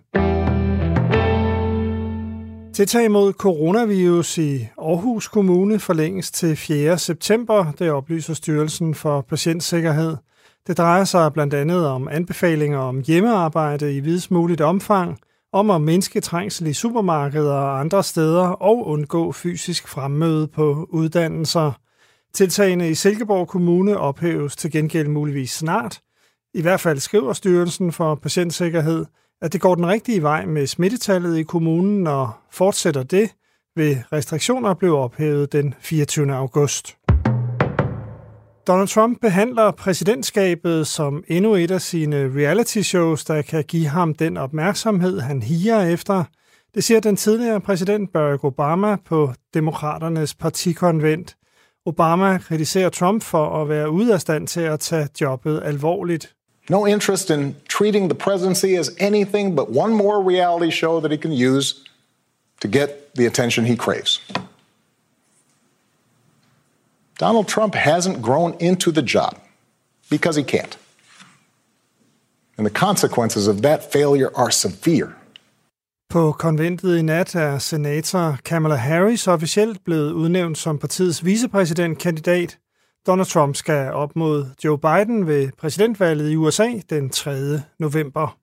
[2.78, 6.98] Tiltag mod coronavirus i Aarhus Kommune forlænges til 4.
[6.98, 10.16] september, det oplyser Styrelsen for Patientsikkerhed.
[10.68, 15.20] Det drejer sig blandt andet om anbefalinger om hjemmearbejde i videst muligt omfang,
[15.54, 21.72] om at mindske trængsel i supermarkeder og andre steder og undgå fysisk fremmøde på uddannelser.
[22.34, 26.00] Tiltagene i Silkeborg Kommune ophæves til gengæld muligvis snart.
[26.54, 29.06] I hvert fald skriver Styrelsen for Patientsikkerhed,
[29.42, 33.30] at det går den rigtige vej med smittetallet i kommunen, og fortsætter det,
[33.76, 36.36] vil restriktioner blive ophævet den 24.
[36.36, 36.98] august.
[38.68, 44.38] Donald Trump behandler præsidentskabet som endnu et af sine reality-shows, der kan give ham den
[44.38, 46.24] opmærksomhed, han higer efter.
[46.76, 51.38] Det siger den tidligere præsident Barack Obama på Demokraternes partikonvent.
[51.86, 56.37] Obama kritiserer Trump for at være ude af stand til at tage jobbet alvorligt.
[56.70, 61.18] No interest in treating the presidency as anything but one more reality show that he
[61.18, 61.84] can use
[62.60, 64.20] to get the attention he craves.
[67.20, 69.40] Donald Trump hasn't grown into the job
[70.10, 70.78] because he can't.
[72.58, 75.16] And the consequences of that failure are severe.
[76.10, 82.58] På konventet i nat er senator Kamala Harris officielt blevet udnævnt som partiets vicepræsidentkandidat.
[83.08, 87.62] Donald Trump skal op mod Joe Biden ved præsidentvalget i USA den 3.
[87.80, 88.38] november.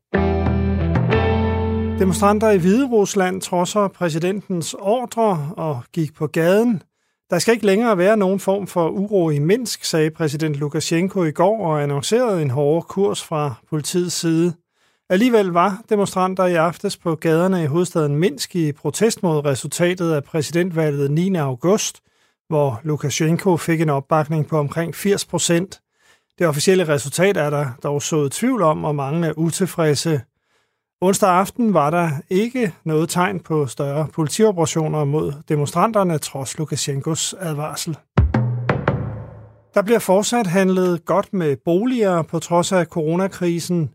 [1.99, 6.83] Demonstranter i Hvide Rusland trodser præsidentens ordre og gik på gaden.
[7.31, 11.31] Der skal ikke længere være nogen form for uro i Minsk, sagde præsident Lukashenko i
[11.31, 14.53] går og annoncerede en hårdere kurs fra politiets side.
[15.11, 20.25] Alligevel var demonstranter i aftes på gaderne i hovedstaden Minsk i protest mod resultatet af
[20.25, 21.35] præsidentvalget 9.
[21.37, 22.01] august,
[22.49, 25.81] hvor Lukashenko fik en opbakning på omkring 80 procent.
[26.39, 30.21] Det officielle resultat er der dog sået tvivl om, og mange er utilfredse.
[31.01, 37.99] Onsdag aften var der ikke noget tegn på større politioperationer mod demonstranterne, trods Lukashenkos advarsel.
[39.75, 43.91] Der bliver fortsat handlet godt med boliger på trods af coronakrisen.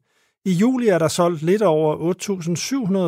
[0.46, 2.14] I juli er der solgt lidt over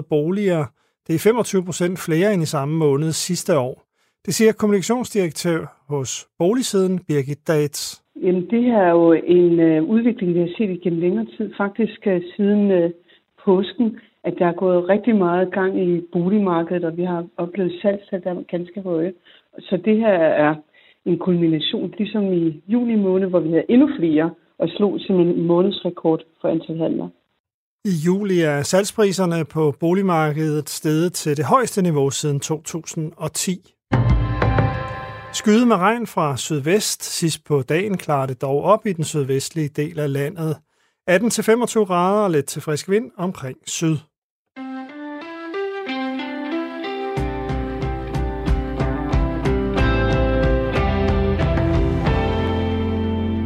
[0.01, 0.65] 8.700 boliger.
[1.07, 3.90] Det er 25 procent flere end i samme måned sidste år.
[4.25, 8.03] Det siger kommunikationsdirektør hos Boligsiden, Birgit Dates.
[8.23, 11.53] Jamen, det her er jo en øh, udvikling, vi har set igennem længere tid.
[11.57, 12.91] Faktisk øh, siden øh,
[13.45, 18.23] påsken, at der er gået rigtig meget gang i boligmarkedet, og vi har oplevet salgstal,
[18.23, 19.13] der er ganske høje.
[19.59, 20.55] Så det her er
[21.05, 25.47] en kulmination, ligesom i juni måned, hvor vi havde endnu flere, og slog simpelthen en
[25.47, 27.09] månedsrekord for antal handler.
[27.85, 33.73] I juli er salgspriserne på boligmarkedet steget til det højeste niveau siden 2010.
[35.33, 37.03] Skyde med regn fra sydvest.
[37.03, 40.57] Sidst på dagen klarer det dog op i den sydvestlige del af landet.
[41.09, 41.13] 18-25
[41.85, 43.97] grader og let til frisk vind omkring syd.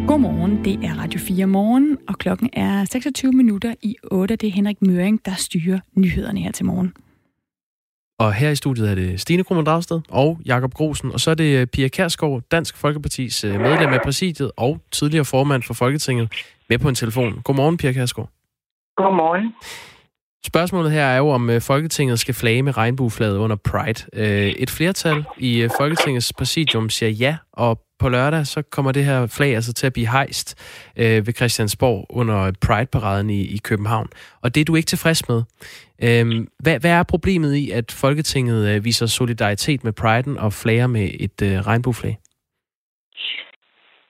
[0.07, 4.35] Godmorgen, det er Radio 4 morgen, og klokken er 26 minutter i 8.
[4.35, 6.93] Det er Henrik Møring, der styrer nyhederne her til morgen.
[8.19, 11.35] Og her i studiet er det Stine Krummer Dragsted og Jakob Grosen, og så er
[11.35, 16.31] det Pia Kærsgaard, Dansk Folkepartis øh, medlem af præsidiet og tidligere formand for Folketinget,
[16.69, 17.41] med på en telefon.
[17.43, 18.29] Godmorgen, Pia Kærsgaard.
[18.97, 19.53] Godmorgen.
[20.45, 24.05] Spørgsmålet her er jo, om øh, Folketinget skal flage med regnbueflaget under Pride.
[24.13, 29.27] Øh, et flertal i Folketingets præsidium siger ja, og på lørdag, så kommer det her
[29.27, 30.55] flag altså til at blive hejst
[30.95, 34.07] øh, ved Christiansborg under Pride-paraden i, i København.
[34.41, 35.43] Og det er du ikke tilfreds med.
[36.03, 40.87] Øh, hvad, hvad er problemet i, at Folketinget øh, viser solidaritet med Pride'en og flager
[40.87, 42.17] med et øh, regnbueflag?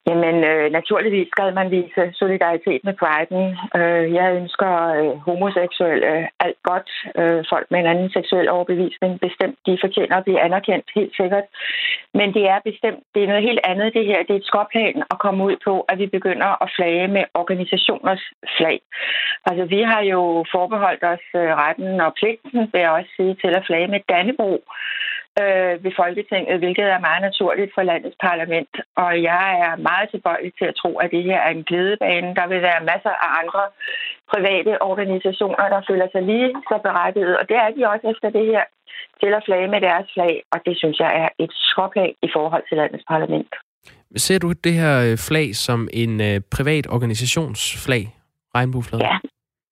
[0.08, 3.44] Jamen, øh, naturligvis skal man vise solidaritet med priden.
[3.80, 6.90] Øh, jeg ønsker øh, homoseksuelle øh, alt godt.
[7.20, 11.48] Øh, folk med en anden seksuel overbevisning bestemt, de fortjener at blive anerkendt, helt sikkert.
[12.14, 14.20] Men det er bestemt, det er noget helt andet det her.
[14.24, 18.24] Det er et skråplan at komme ud på, at vi begynder at flage med organisationers
[18.58, 18.80] flag.
[19.46, 23.52] Altså, vi har jo forbeholdt os øh, retten og pligten, vil jeg også sige, til
[23.58, 24.64] at flage med Dannebro
[25.42, 28.74] øh, ved Folketinget, hvilket er meget naturligt for landets parlament.
[29.04, 32.36] Og jeg er meget tilbøjelig til at tro, at det her er en glædebane.
[32.40, 33.64] Der vil være masser af andre
[34.34, 37.34] private organisationer, der føler sig lige så berettiget.
[37.40, 38.64] Og det er de også efter det her
[39.22, 40.34] til at flage med deres flag.
[40.54, 43.52] Og det synes jeg er et skråplag i forhold til landets parlament.
[44.16, 48.04] Ser du det her øh, flag som en øh, privat organisationsflag?
[48.56, 49.02] Regnbueflag?
[49.02, 49.18] Ja,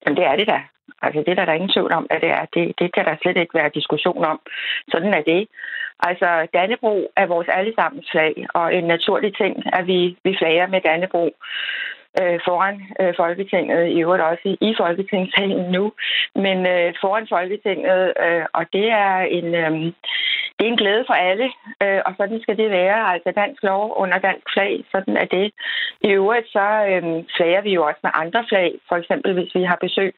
[0.06, 0.60] Jamen, det er det da.
[1.06, 2.46] Altså, det er der, der er ingen tvivl om, at det er.
[2.54, 4.40] Det, det kan der slet ikke være diskussion om.
[4.92, 5.48] Sådan er det.
[6.00, 10.82] Altså, Dannebro er vores allesammens flag, og en naturlig ting, at vi, vi flager med
[10.82, 11.26] Dannebro
[12.22, 15.94] øh, foran øh, Folketinget, i øvrigt også i, i Folketingssalen nu,
[16.36, 19.94] men øh, foran Folketinget, øh, og det er en øh,
[20.58, 21.48] det er en glæde for alle,
[21.84, 23.14] øh, og sådan skal det være.
[23.14, 25.52] Altså dansk lov under dansk flag, sådan er det.
[26.02, 29.64] I øvrigt så øh, flager vi jo også med andre flag, for eksempel hvis vi
[29.64, 30.14] har besøg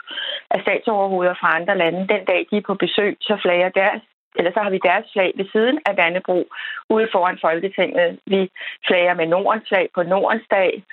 [0.52, 2.00] af statsoverhoveder fra andre lande.
[2.13, 4.02] Den dag de er på besøg, så flager deres
[4.38, 6.48] eller så har vi deres flag ved siden af Dannebro
[6.89, 8.19] ude foran Folketinget.
[8.26, 8.50] Vi
[8.88, 10.84] flager med Nordens flag på Nordens dag.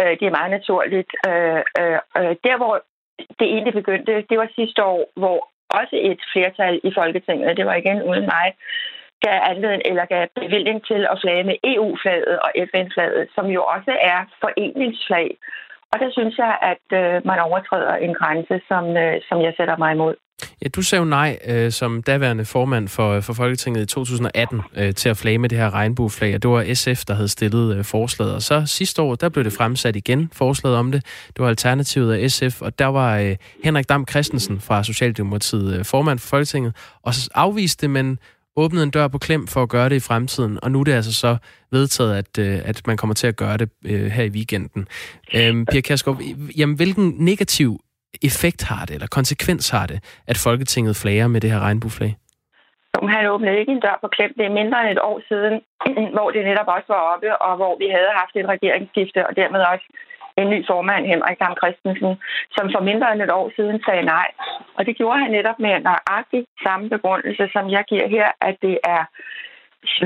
[0.00, 1.10] Øh, det er meget naturligt.
[1.28, 2.74] Øh, øh, øh der, hvor
[3.38, 5.48] det egentlig begyndte, det var sidste år, hvor
[5.80, 8.46] også et flertal i Folketinget, det var igen uden mig,
[9.24, 13.92] gav anledning eller gav bevilling til at flage med EU-flaget og FN-flaget, som jo også
[14.12, 15.28] er foreningsflag.
[15.92, 19.76] Og der synes jeg, at øh, man overtræder en grænse, som, øh, som jeg sætter
[19.76, 20.14] mig imod.
[20.64, 24.60] Ja, du sagde jo nej øh, som daværende formand for, øh, for Folketinget i 2018
[24.76, 27.76] øh, til at flage med det her regnbueflag, og det var SF, der havde stillet
[27.76, 28.34] øh, forslaget.
[28.34, 31.04] Og så sidste år, der blev det fremsat igen, forslaget om det.
[31.26, 35.84] Det var Alternativet af SF, og der var øh, Henrik Dam Christensen fra Socialdemokratiet øh,
[35.84, 36.72] formand for Folketinget,
[37.02, 38.18] og så afviste det, men
[38.56, 40.92] åbnede en dør på klem for at gøre det i fremtiden, og nu er det
[40.92, 41.36] altså så
[41.72, 44.88] vedtaget, at, øh, at man kommer til at gøre det øh, her i weekenden.
[45.34, 46.20] Øh, Pia Kærsgaard,
[46.56, 47.80] jamen, hvilken negativ
[48.22, 52.16] effekt har det, eller konsekvens har det, at Folketinget flager med det her regnbueflag?
[53.02, 54.32] Han åbnede ikke en dør på klem.
[54.38, 55.54] Det er mindre end et år siden,
[56.16, 59.60] hvor det netop også var oppe, og hvor vi havde haft et regeringsskifte, og dermed
[59.72, 59.86] også
[60.40, 62.12] en ny formand, Henrik Dam Christensen,
[62.56, 64.28] som for mindre end et år siden sagde nej.
[64.76, 68.78] Og det gjorde han netop med nøjagtig samme begrundelse, som jeg giver her, at det
[68.84, 69.02] er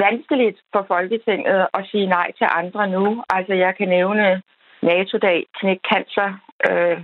[0.06, 3.24] vanskeligt for Folketinget at sige nej til andre nu.
[3.30, 4.42] Altså jeg kan nævne
[4.82, 6.28] NATO-dag, knæk cancer,
[6.70, 6.98] øh,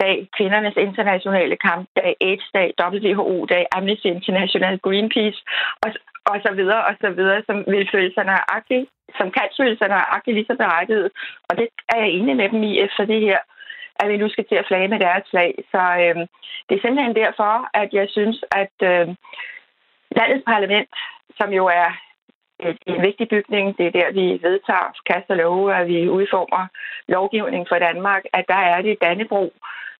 [0.00, 5.40] dag, kvindernes internationale kampdag, AIDS-dag, WHO-dag, Amnesty International, Greenpeace
[5.82, 5.90] og,
[6.30, 8.86] og så videre og så videre, som vil føle sig nøjagtigt,
[9.18, 11.10] som kan føle sig nøjagtigt lige så berettiget.
[11.48, 13.38] Og det er jeg enig med dem i efter det her,
[14.00, 15.54] at vi nu skal til at flage med deres flag.
[15.72, 16.16] Så øh,
[16.66, 19.06] det er simpelthen derfor, at jeg synes, at øh,
[20.18, 20.94] landets parlament,
[21.38, 21.90] som jo er
[22.62, 23.78] øh, en vigtig bygning.
[23.78, 26.66] Det er der, vi vedtager, kaster love, at vi udformer
[27.08, 29.52] lovgivning for Danmark, at der er det Dannebro,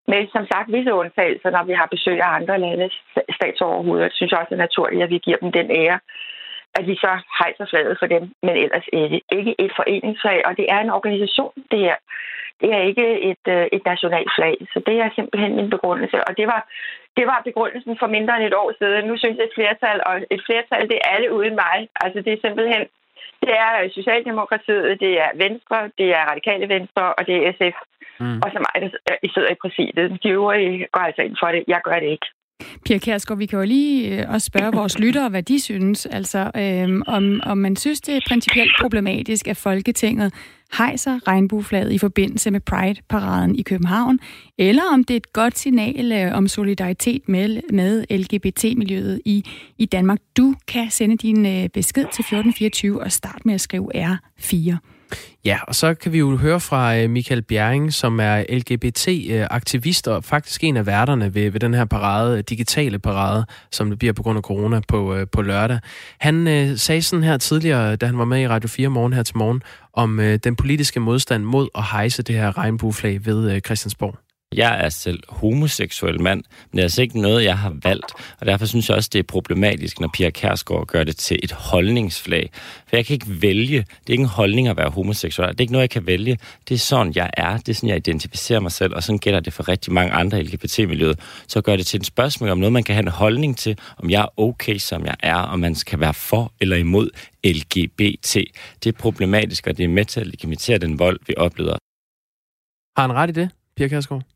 [0.08, 2.94] men som sagt, visse undtagelser, når vi har besøg af andre landes
[3.36, 5.98] statsoverhoveder, synes jeg også er naturligt, at vi giver dem den ære,
[6.78, 9.20] at vi så hejser flaget for dem, men ellers ikke.
[9.38, 11.96] Ikke et foreningsflag, og det er en organisation, det her.
[12.60, 16.18] Det er ikke et, øh, et nationalt flag, så det er simpelthen min begrundelse.
[16.28, 16.60] Og det var,
[17.16, 19.04] det var begrundelsen for mindre end et år siden.
[19.04, 21.78] Nu synes jeg et flertal, og et flertal, det er alle uden mig.
[22.04, 22.82] Altså det er simpelthen,
[23.42, 27.76] det er Socialdemokratiet, det er Venstre, det er Radikale Venstre, og det er SF.
[28.20, 28.38] Mm.
[28.44, 28.88] Og så mig, der
[29.34, 30.22] sidder i præsidiet.
[30.22, 31.64] De øvrige går altså ind for det.
[31.68, 32.26] Jeg gør det ikke.
[32.84, 36.06] Pia Kjærsgaard, vi kan jo lige øh, også spørge vores lyttere, hvad de synes.
[36.06, 40.34] Altså, øhm, om, om man synes, det er principielt problematisk, at Folketinget
[40.72, 44.18] hejser regnbueflaget i forbindelse med Pride-paraden i København,
[44.58, 49.44] eller om det er et godt signal øh, om solidaritet med, med LGBT-miljøet i,
[49.78, 50.18] i Danmark.
[50.36, 54.95] Du kan sende din øh, besked til 1424 og starte med at skrive R4.
[55.44, 60.14] Ja, og så kan vi jo høre fra øh, Michael Bjerring, som er LGBT-aktivist øh,
[60.14, 63.98] og faktisk en af værterne ved, ved den her parade, øh, digitale parade, som det
[63.98, 65.78] bliver på grund af corona på, på lørdag.
[66.20, 69.22] Han øh, sagde sådan her tidligere, da han var med i Radio 4 morgen her
[69.22, 69.62] til morgen,
[69.92, 74.25] om øh, den politiske modstand mod at hejse det her regnbueflag ved øh, Christiansborg.
[74.56, 78.12] Jeg er selv homoseksuel mand, men det er altså ikke noget, jeg har valgt.
[78.40, 81.52] Og derfor synes jeg også, det er problematisk, når Pia Kærsgaard gør det til et
[81.52, 82.50] holdningsflag.
[82.88, 83.78] For jeg kan ikke vælge.
[83.78, 85.48] Det er ikke en holdning at være homoseksuel.
[85.48, 86.38] Det er ikke noget, jeg kan vælge.
[86.68, 87.56] Det er sådan, jeg er.
[87.56, 88.94] Det er sådan, jeg identificerer mig selv.
[88.94, 91.20] Og sådan gælder det for rigtig mange andre i LGBT-miljøet.
[91.48, 94.10] Så gør det til et spørgsmål om noget, man kan have en holdning til, om
[94.10, 97.10] jeg er okay, som jeg er, og man skal være for eller imod
[97.44, 98.34] LGBT.
[98.84, 101.76] Det er problematisk, og det er med til at legitimere den vold, vi oplever.
[102.96, 104.35] Har han ret i det, Pia Kærsgaard?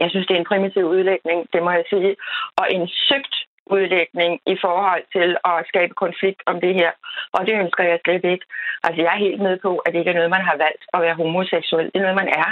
[0.00, 2.16] Jeg synes, det er en primitiv udlægning, det må jeg sige.
[2.60, 3.34] Og en søgt
[3.66, 6.90] udlægning i forhold til at skabe konflikt om det her.
[7.32, 8.46] Og det ønsker jeg slet ikke.
[8.84, 11.02] Altså, jeg er helt med på, at det ikke er noget, man har valgt at
[11.02, 11.86] være homoseksuel.
[11.86, 12.48] Det er noget, man er.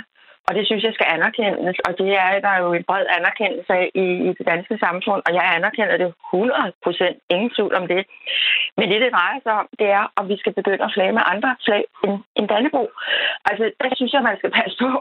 [0.46, 3.86] Og det synes jeg skal anerkendes, og det er der jo en bred anerkendelse af
[4.04, 8.02] i, i det danske samfund, og jeg anerkender det 100 procent, ingen tvivl om det.
[8.76, 11.24] Men det, det drejer sig om, det er, om vi skal begynde at flage med
[11.32, 12.84] andre flag end, end Dannebro.
[13.48, 14.92] Altså, der synes jeg, man skal passe på,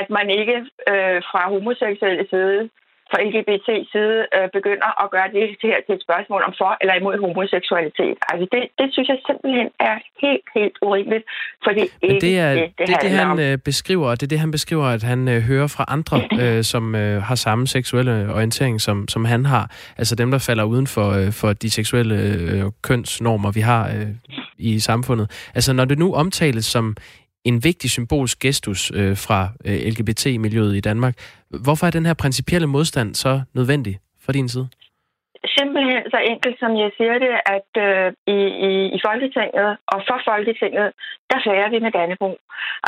[0.00, 0.56] at man ikke
[0.92, 2.70] øh, fra homoseksuelle side
[3.12, 6.94] fra LGBT side øh, begynder at gøre det her til et spørgsmål om for eller
[7.00, 8.16] imod homoseksualitet.
[8.30, 11.24] Altså det, det synes jeg simpelthen er helt, helt urimeligt,
[11.64, 13.38] for det er ikke det, er, det, det, det, det han om.
[13.38, 16.62] øh, beskriver, og det er det, han beskriver, at han øh, hører fra andre, øh,
[16.72, 19.64] som øh, har samme seksuelle orientering, som, som han har.
[19.98, 24.06] Altså dem, der falder uden for, øh, for de seksuelle øh, kønsnormer, vi har øh,
[24.58, 25.50] i samfundet.
[25.54, 26.96] Altså når det nu omtales som
[27.44, 31.14] en vigtig symbolsk gestus øh, fra øh, LGBT-miljøet i Danmark.
[31.64, 34.68] Hvorfor er den her principielle modstand så nødvendig fra din side?
[35.58, 38.38] Simpelthen så enkelt, som jeg siger det, at øh, i,
[38.68, 40.88] i, i Folketinget og for Folketinget,
[41.30, 42.36] der flager vi med Dannebrog.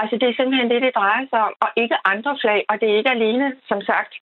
[0.01, 2.87] Altså det er simpelthen det, det drejer sig om, og ikke andre flag, og det
[2.89, 4.13] er ikke alene, som sagt,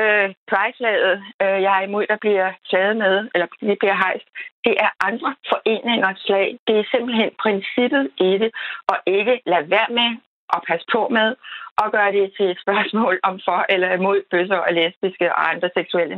[0.00, 4.26] øh, Pride-flaget, øh, jeg er imod, der bliver flaget med, eller det bliver hejst.
[4.66, 6.46] Det er andre foreningers flag.
[6.66, 8.50] Det er simpelthen princippet i det,
[8.90, 10.10] og ikke lade være med
[10.56, 11.28] at passe på med
[11.82, 15.68] og gøre det til et spørgsmål om for eller imod bøsser og lesbiske og andre
[15.78, 16.16] seksuelle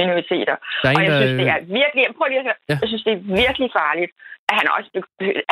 [0.00, 0.56] minoriteter.
[0.82, 2.76] Der er og jeg synes, det er virkelig, prøv lige at høre, Ja.
[2.82, 4.12] jeg synes, det er virkelig farligt,
[4.48, 4.88] at han også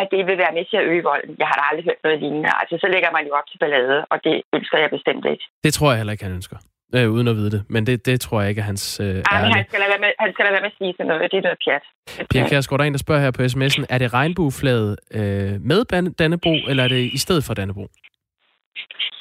[0.00, 1.34] at det vil være med til at øge volden.
[1.42, 2.50] Jeg har da aldrig hørt noget lignende.
[2.60, 5.44] Altså, så lægger man jo op til ballade, og det ønsker jeg bestemt ikke.
[5.64, 6.56] Det tror jeg heller ikke, han ønsker.
[6.96, 7.62] Øh, uden at vide det.
[7.68, 9.54] Men det, det tror jeg ikke er hans øh, Ej, ærne.
[9.54, 11.30] han skal, lade være med, han skal lade være med at sige sådan noget.
[11.32, 11.84] Det er noget pjat.
[12.30, 15.84] Pia Kjærsgaard, der er en, der spørger her på sms'en, er det regnbueflaget øh, med
[15.92, 17.86] Dan- Dannebro, eller er det i stedet for Dannebro?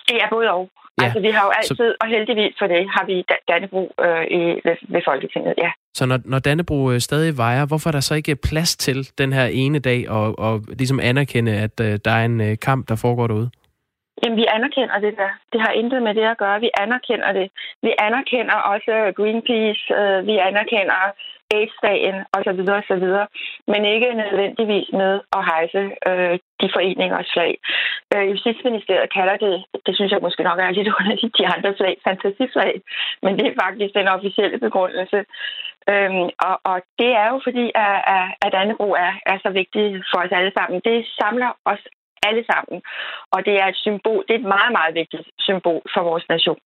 [0.09, 0.69] Det er både og.
[1.01, 3.83] Ja, altså, vi har jo så- altid, og heldigvis for det, har vi Da- Dannebro
[4.05, 5.71] øh, i, ved, ved Folketinget, ja.
[5.93, 9.33] Så når, når Dannebro øh, stadig vejer, hvorfor er der så ikke plads til den
[9.33, 12.95] her ene dag og, og ligesom anerkende, at øh, der er en øh, kamp, der
[12.95, 13.49] foregår derude?
[14.23, 15.31] Jamen, vi anerkender det der.
[15.53, 16.59] Det har intet med det at gøre.
[16.59, 17.47] Vi anerkender det.
[17.81, 19.83] Vi anerkender også Greenpeace.
[19.99, 20.99] Øh, vi anerkender
[21.57, 22.61] AIDS-dagen osv.
[22.79, 23.05] osv.
[23.71, 27.53] Men ikke nødvendigvis med at hejse øh, de foreningers flag.
[28.13, 29.55] Øh, Justitsministeriet kalder det,
[29.85, 32.81] det synes jeg måske nok er lidt underligt, de andre flag, fantasiflag.
[33.23, 35.19] Men det er faktisk den officielle begrundelse.
[35.91, 39.85] Øhm, og, og det er jo fordi, at, at, at Dannebro er, er så vigtig
[40.11, 40.81] for os alle sammen.
[40.89, 41.83] Det samler os
[42.27, 42.77] alle sammen.
[43.33, 46.59] Og det er et symbol, det er et meget, meget vigtigt symbol for vores nation.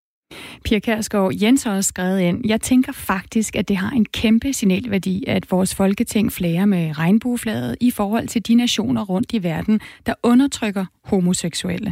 [0.65, 4.53] Pia Kærsgaard, Jens har også skrevet ind, jeg tænker faktisk, at det har en kæmpe
[4.53, 9.79] signalværdi, at vores folketing flager med regnbueflaget i forhold til de nationer rundt i verden,
[10.05, 11.91] der undertrykker homoseksuelle.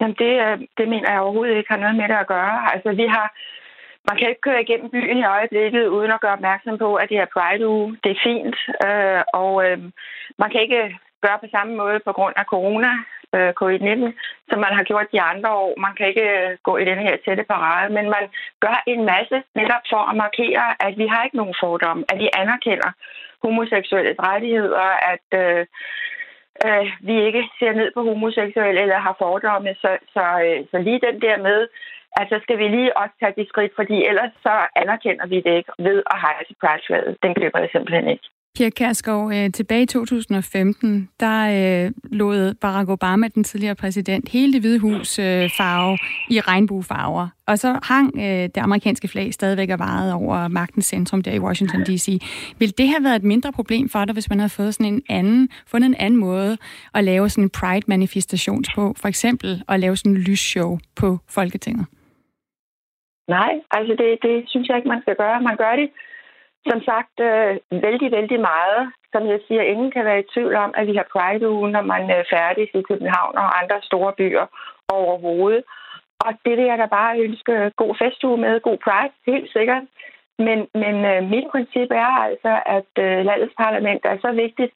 [0.00, 2.56] Jamen det, øh, det mener jeg overhovedet ikke har noget med det at gøre.
[2.72, 3.26] Altså vi har,
[4.08, 7.18] man kan ikke køre igennem byen i øjeblikket uden at gøre opmærksom på, at det
[7.18, 7.96] er Pride-uge.
[8.04, 9.78] Det er fint, øh, og øh,
[10.40, 10.82] man kan ikke
[11.24, 12.92] gøre på samme måde på grund af corona,
[13.34, 14.06] øh, covid-19,
[14.48, 15.72] som man har gjort de andre år.
[15.86, 18.24] Man kan ikke øh, gå i den her tætte parade, men man
[18.64, 22.28] gør en masse netop for at markere, at vi har ikke nogen fordomme, at vi
[22.42, 22.90] anerkender
[23.42, 25.66] homoseksuelle rettigheder, at øh,
[26.66, 29.74] øh, vi ikke ser ned på homoseksuelle eller har fordomme.
[29.82, 31.68] Så, så, øh, så lige den der med,
[32.20, 35.54] at så skal vi lige også tage de skridt, fordi ellers så anerkender vi det
[35.56, 38.28] ikke ved at hejse pride Den køber jeg simpelthen ikke.
[38.56, 41.38] Pia Kærsgaard, øh, tilbage i 2015, der
[41.84, 45.98] øh, lod Barack Obama, den tidligere præsident, hele det hvide hus øh, farve
[46.30, 47.28] i regnbuefarver.
[47.46, 51.38] Og så hang øh, det amerikanske flag stadigvæk og vejede over magtens centrum der i
[51.38, 52.08] Washington D.C.
[52.58, 55.02] Vil det have været et mindre problem for dig, hvis man havde fået sådan en
[55.08, 56.56] anden, fundet en anden måde
[56.94, 58.94] at lave sådan en pride-manifestation på?
[59.00, 61.86] For eksempel at lave sådan en lysshow på Folketinget?
[63.28, 65.40] Nej, altså det, det synes jeg ikke, man skal gøre.
[65.40, 65.88] Man gør det,
[66.68, 68.92] som sagt, øh, vældig, vældig meget.
[69.12, 72.10] Som jeg siger, ingen kan være i tvivl om, at vi har Pride-uge, når man
[72.10, 74.46] er færdig i København og andre store byer
[74.88, 75.64] overhovedet.
[76.24, 79.82] Og det vil jeg da bare ønske god festuge med, god Pride, helt sikkert.
[80.38, 84.72] Men, men øh, mit princip er altså, at øh, landets parlament er så vigtigt,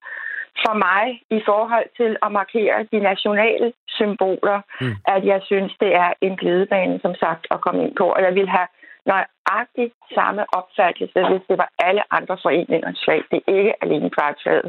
[0.62, 1.04] for mig
[1.38, 4.94] i forhold til at markere de nationale symboler, mm.
[5.14, 8.06] at jeg synes, det er en glidebane, som sagt, at komme ind på.
[8.16, 8.68] Og jeg vil have
[9.10, 13.20] nøjagtigt samme opfattelse, hvis det var alle andre foreningers flag.
[13.30, 14.68] Det er ikke alene Pride-flaget.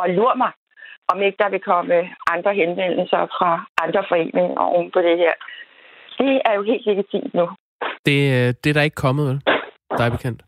[0.00, 0.52] Og lur mig,
[1.08, 1.96] om ikke der vil komme
[2.34, 3.50] andre henvendelser fra
[3.84, 5.34] andre foreninger oven på det her.
[6.18, 7.46] Det er jo helt legitimt nu.
[8.06, 9.38] Det, øh, det er der ikke kommet, vel?
[9.98, 10.42] Der er bekendt.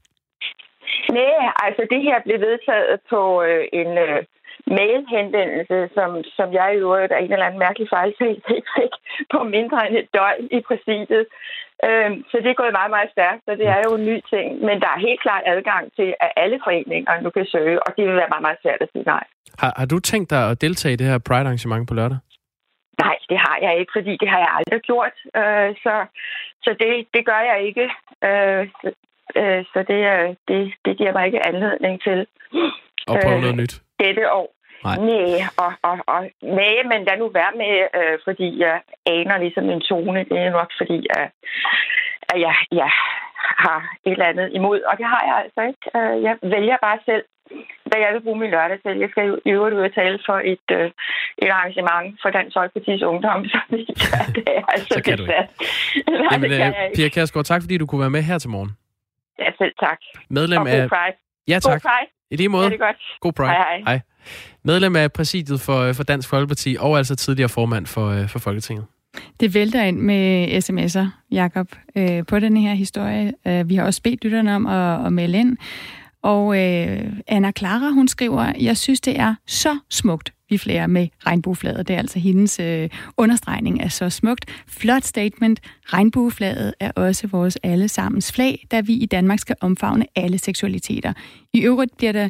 [1.13, 4.25] Nej, altså det her blev vedtaget på øh, en øh,
[4.67, 8.95] mailhenvendelse, som, som jeg i øvrigt af en eller anden mærkelig fejltag ikke fik
[9.33, 11.27] på mindre end et døgn i præsidiet.
[11.87, 14.49] Øhm, så det er gået meget, meget stærkt, så det er jo en ny ting.
[14.67, 18.03] Men der er helt klart adgang til, at alle foreninger nu kan søge, og det
[18.07, 19.25] vil være meget, meget svært at sige nej.
[19.59, 22.19] Har, har du tænkt dig at deltage i det her Pride-arrangement på lørdag?
[23.05, 25.15] Nej, det har jeg ikke, fordi det har jeg aldrig gjort.
[25.41, 25.95] Øh, så
[26.65, 27.85] så det, det gør jeg ikke.
[28.29, 28.89] Øh, så,
[29.41, 29.99] øh, så det,
[30.49, 32.27] det, det giver mig ikke anledning til.
[33.09, 33.75] Og prøve noget nyt?
[34.01, 34.49] Dette år.
[34.85, 34.97] Nej.
[35.11, 35.33] Nej,
[35.63, 39.81] og, og, og, nej, men lad nu være med, øh, fordi jeg aner ligesom en
[39.81, 40.21] tone.
[40.31, 41.29] Det er nok fordi, at,
[42.33, 42.91] at jeg, jeg
[43.65, 45.85] har et eller andet imod, og det har jeg altså ikke.
[45.99, 47.25] Øh, jeg vælger bare selv,
[47.89, 48.99] hvad jeg vil bruge min lørdag til.
[49.05, 50.91] Jeg skal jo øvrigt ud og tale for et, øh,
[51.43, 53.87] et arrangement for Dansk Folkeparti's Ungdom, så det,
[54.37, 55.35] det er altså så kan du ikke.
[55.35, 58.51] Nej, Jamen, det kan øh, Pia Kærsgaard, tak fordi du kunne være med her til
[58.51, 58.71] morgen.
[59.39, 59.99] Ja, selv tak.
[60.31, 60.89] Medlem og af...
[60.89, 61.17] Pride.
[61.49, 61.73] Ja, tak.
[61.73, 62.11] God Pride.
[62.31, 62.65] I lige måde.
[62.65, 62.97] Ja, det er godt.
[63.21, 63.49] God Pride.
[63.51, 63.81] Hej, hej.
[63.87, 64.01] hej.
[64.65, 68.85] Medlem af præsidiet for, for Dansk Folkeparti, og altså tidligere formand for, øh, for Folketinget.
[69.41, 73.33] Det vælter ind med sms'er, Jakob, øh, på den her historie.
[73.47, 75.57] Øh, vi har også bedt lytterne om at, at melde ind.
[76.23, 81.09] Og øh, Anna Clara, hun skriver, jeg synes, det er så smukt, vi flærer med
[81.27, 81.89] regnbueflaget.
[81.89, 84.45] Det er altså hendes øh, understregning af så smukt.
[84.67, 85.61] Flot statement.
[85.87, 91.13] Regnbueflaget er også vores allesammens flag, da vi i Danmark skal omfavne alle seksualiteter.
[91.53, 92.29] I øvrigt bliver der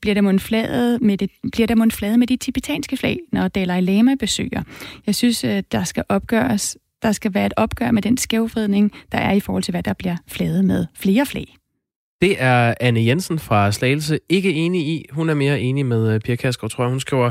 [0.00, 4.14] bliver der mundflaget med, det, bliver der mundflaget med de tibetanske flag, når Dalai Lama
[4.14, 4.62] besøger.
[5.06, 9.18] Jeg synes, øh, der skal opgøres, der skal være et opgør med den skævvridning, der
[9.18, 11.56] er i forhold til, hvad der bliver flaget med flere flag.
[12.22, 15.06] Det er Anne Jensen fra Slagelse ikke enig i.
[15.12, 16.90] Hun er mere enig med øh, Pia Kærsgaard, tror jeg.
[16.90, 17.30] Hun skriver,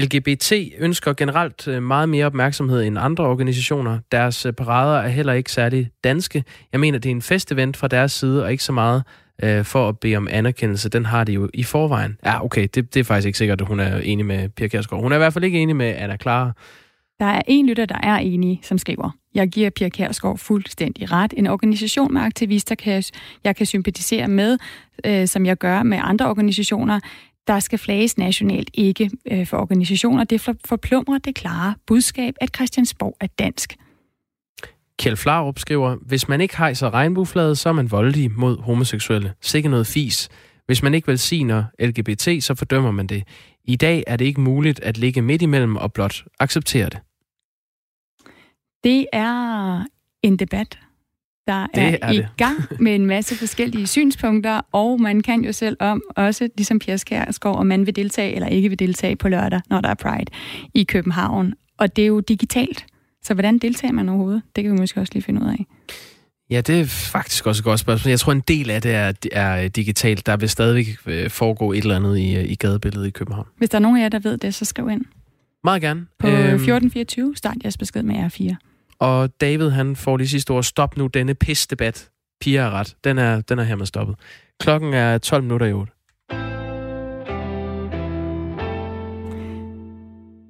[0.00, 3.98] LGBT ønsker generelt øh, meget mere opmærksomhed end andre organisationer.
[4.12, 6.44] Deres øh, parader er heller ikke særlig danske.
[6.72, 9.02] Jeg mener, det er en festevent fra deres side, og ikke så meget
[9.42, 10.88] øh, for at bede om anerkendelse.
[10.88, 12.16] Den har de jo i forvejen.
[12.24, 15.02] Ja, okay, det, det er faktisk ikke sikkert, at hun er enig med Pia Kærsgaard.
[15.02, 16.52] Hun er i hvert fald ikke enig med Anna Clara.
[17.20, 21.34] Der er en lytter, der er enig, som skriver, jeg giver Pia Kærsgaard fuldstændig ret.
[21.36, 23.04] En organisation med aktivister, kan jeg,
[23.44, 24.58] jeg kan sympatisere med,
[25.06, 27.00] øh, som jeg gør med andre organisationer,
[27.46, 30.24] der skal flages nationalt, ikke øh, for organisationer.
[30.24, 33.76] Det forplumrer det klare budskab, at Christiansborg er dansk.
[34.98, 39.32] Kjeld Flarup skriver, hvis man ikke hejser regnbueflaget, så er man voldelig mod homoseksuelle.
[39.40, 40.28] Sikke noget fis.
[40.66, 43.24] Hvis man ikke velsigner LGBT, så fordømmer man det.
[43.64, 46.98] I dag er det ikke muligt at ligge midt imellem og blot acceptere det.
[48.84, 49.84] Det er
[50.22, 50.78] en debat,
[51.46, 52.28] der det er, er i det.
[52.36, 56.96] gang med en masse forskellige synspunkter, og man kan jo selv om, også ligesom Pia
[56.96, 60.32] Skærsgaard, om man vil deltage eller ikke vil deltage på lørdag, når der er Pride
[60.74, 61.54] i København.
[61.78, 62.86] Og det er jo digitalt.
[63.22, 64.42] Så hvordan deltager man overhovedet?
[64.56, 65.66] Det kan vi måske også lige finde ud af.
[66.54, 68.10] Ja, det er faktisk også et godt spørgsmål.
[68.10, 70.26] Jeg tror, en del af det er, er digitalt.
[70.26, 73.46] Der vil stadigvæk øh, foregå et eller andet i, i gadebilledet i København.
[73.58, 75.04] Hvis der er nogen af jer, der ved det, så skriv ind.
[75.64, 76.06] Meget gerne.
[76.18, 78.54] På øhm, 1424, start jeres besked med R4.
[78.98, 82.08] Og David, han får lige sidste ord, stop nu denne pis-debat.
[82.40, 82.96] Pia er ret.
[83.04, 84.16] Den er, den er hermed stoppet.
[84.60, 85.92] Klokken er 12 minutter i 8.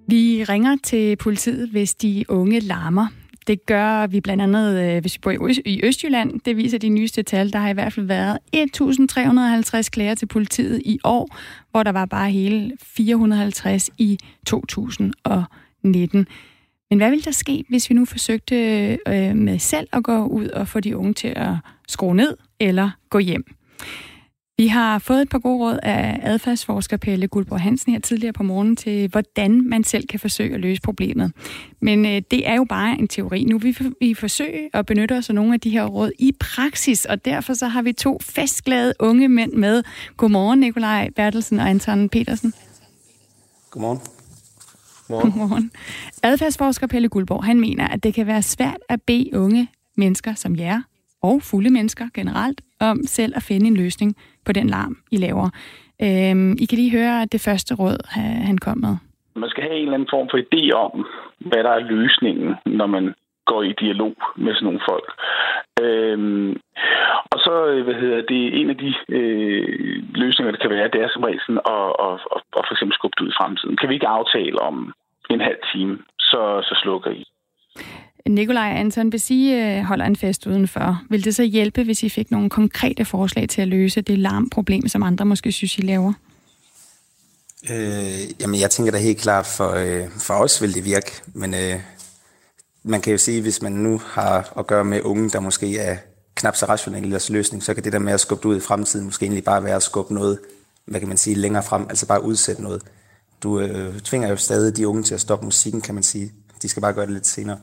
[0.08, 3.06] Vi ringer til politiet, hvis de unge larmer.
[3.46, 6.40] Det gør vi blandt andet, øh, hvis vi bor i Østjylland.
[6.40, 7.52] Det viser de nyeste tal.
[7.52, 11.36] Der har i hvert fald været 1.350 klager til politiet i år,
[11.70, 16.26] hvor der var bare hele 450 i 2019.
[16.90, 18.56] Men hvad ville der ske, hvis vi nu forsøgte
[19.08, 21.54] øh, med selv at gå ud og få de unge til at
[21.88, 23.44] skrue ned eller gå hjem?
[24.56, 28.42] Vi har fået et par gode råd af adfærdsforsker Pelle Guldborg Hansen her tidligere på
[28.42, 31.32] morgen til, hvordan man selv kan forsøge at løse problemet.
[31.80, 33.44] Men øh, det er jo bare en teori.
[33.44, 37.04] Nu vil vi forsøge at benytte os af nogle af de her råd i praksis,
[37.04, 39.82] og derfor så har vi to festglade unge mænd med.
[40.16, 42.54] Godmorgen, Nikolaj Bertelsen og Anton Petersen.
[43.70, 44.00] Godmorgen.
[45.08, 45.32] Godmorgen.
[45.32, 45.70] Godmorgen.
[46.22, 50.56] Adfærdsforsker Pelle Guldborg, han mener, at det kan være svært at bede unge mennesker som
[50.56, 50.82] jer,
[51.22, 52.60] og fulde mennesker generelt,
[52.90, 54.16] om selv at finde en løsning
[54.46, 55.48] på den larm, I laver.
[56.02, 57.98] Øhm, I kan lige høre det første råd,
[58.48, 58.96] han kom med.
[59.36, 61.06] Man skal have en eller anden form for idé om,
[61.38, 63.14] hvad der er løsningen, når man
[63.46, 65.08] går i dialog med sådan nogle folk.
[65.84, 66.50] Øhm,
[67.32, 71.00] og så øh, hvad hedder det, en af de øh, løsninger, der kan være, det
[71.00, 73.76] er som regel sådan at, at, at, at for eksempel skubbe det ud i fremtiden.
[73.76, 74.92] Kan vi ikke aftale om
[75.30, 77.24] en halv time, så, så slukker I.
[78.28, 82.08] Nikolaj Anton, hvis I øh, holder en fest udenfor, vil det så hjælpe, hvis I
[82.08, 86.12] fik nogle konkrete forslag til at løse det larmproblem, som andre måske synes, I laver?
[87.70, 91.54] Øh, jamen, jeg tænker da helt klart, for, øh, for os vil det virke, men
[91.54, 91.80] øh,
[92.82, 95.96] man kan jo sige, hvis man nu har at gøre med unge, der måske er
[96.34, 98.56] knap så rationelle i deres løsning, så kan det der med at skubbe det ud
[98.56, 100.38] i fremtiden måske egentlig bare være at skubbe noget,
[100.84, 102.82] hvad kan man sige, længere frem, altså bare udsætte noget.
[103.42, 106.32] Du øh, tvinger jo stadig de unge til at stoppe musikken, kan man sige.
[106.62, 107.58] De skal bare gøre det lidt senere.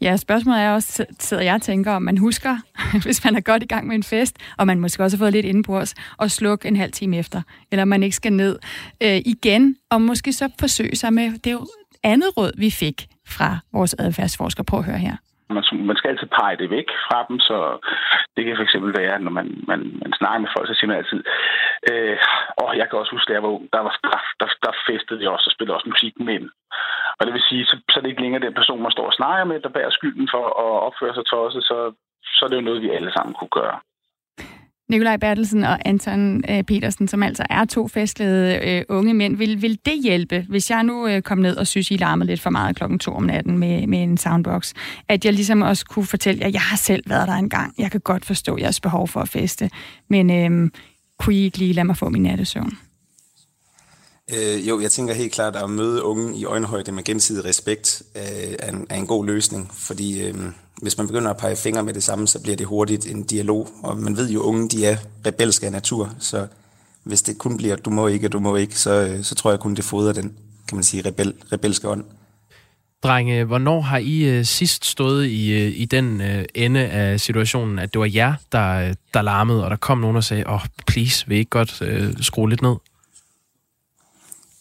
[0.00, 2.58] Ja, spørgsmålet er også, sidder jeg og tænker, om man husker,
[3.02, 5.32] hvis man er godt i gang med en fest, og man måske også har fået
[5.32, 8.58] lidt indenbords, og slukke en halv time efter, eller man ikke skal ned
[9.00, 11.58] øh, igen, og måske så forsøge sig med, det
[12.02, 14.62] andet råd, vi fik fra vores adfærdsforsker.
[14.62, 15.16] Prøv at høre her.
[15.56, 17.56] Man, man skal altid pege det væk fra dem, så
[18.36, 21.20] det kan fx være, når man, man, man snakker med folk, så siger man altid,
[21.90, 22.16] øh,
[22.62, 25.22] åh, jeg kan også huske, at jeg var ung, der, var, der, der, der festede
[25.22, 26.48] jeg også og spillede også musik med
[27.18, 29.18] Og det vil sige, så, så er det ikke længere den person, man står og
[29.20, 31.76] snakker med, der bærer skylden for at opføre sig tosset, så,
[32.34, 33.78] så er det jo noget, vi alle sammen kunne gøre.
[34.90, 39.36] Nikolaj Bertelsen og Anton øh, Petersen, som altså er to festlede øh, unge mænd.
[39.36, 42.40] Vil, vil det hjælpe, hvis jeg nu øh, kom ned og synes, I larmede lidt
[42.40, 44.72] for meget klokken to om natten med, med en soundbox,
[45.08, 47.74] at jeg ligesom også kunne fortælle jer, jeg har selv været der engang.
[47.78, 49.70] Jeg kan godt forstå jeres behov for at feste,
[50.08, 50.70] men øh,
[51.18, 52.78] kunne I ikke lige lade mig få min nattesøvn?
[54.34, 58.54] Øh, jo, jeg tænker helt klart, at møde unge i øjenhøjde med gensidig respekt øh,
[58.58, 60.34] er, en, er en god løsning, fordi øh,
[60.82, 63.68] hvis man begynder at pege fingre med det samme, så bliver det hurtigt en dialog,
[63.82, 66.46] og man ved jo, unge de er rebelske af natur, så
[67.04, 69.60] hvis det kun bliver, du må ikke, du må ikke, så, øh, så tror jeg
[69.60, 70.32] kun, det fodrer den,
[70.68, 72.04] kan man sige, rebel, rebelske ånd.
[73.02, 76.22] Drenge, hvornår har I øh, sidst stået i, øh, i den
[76.54, 80.24] ende af situationen, at det var jer, der, der larmede, og der kom nogen og
[80.24, 82.76] sagde, åh, oh, please, vil I ikke godt uh, skrue lidt ned?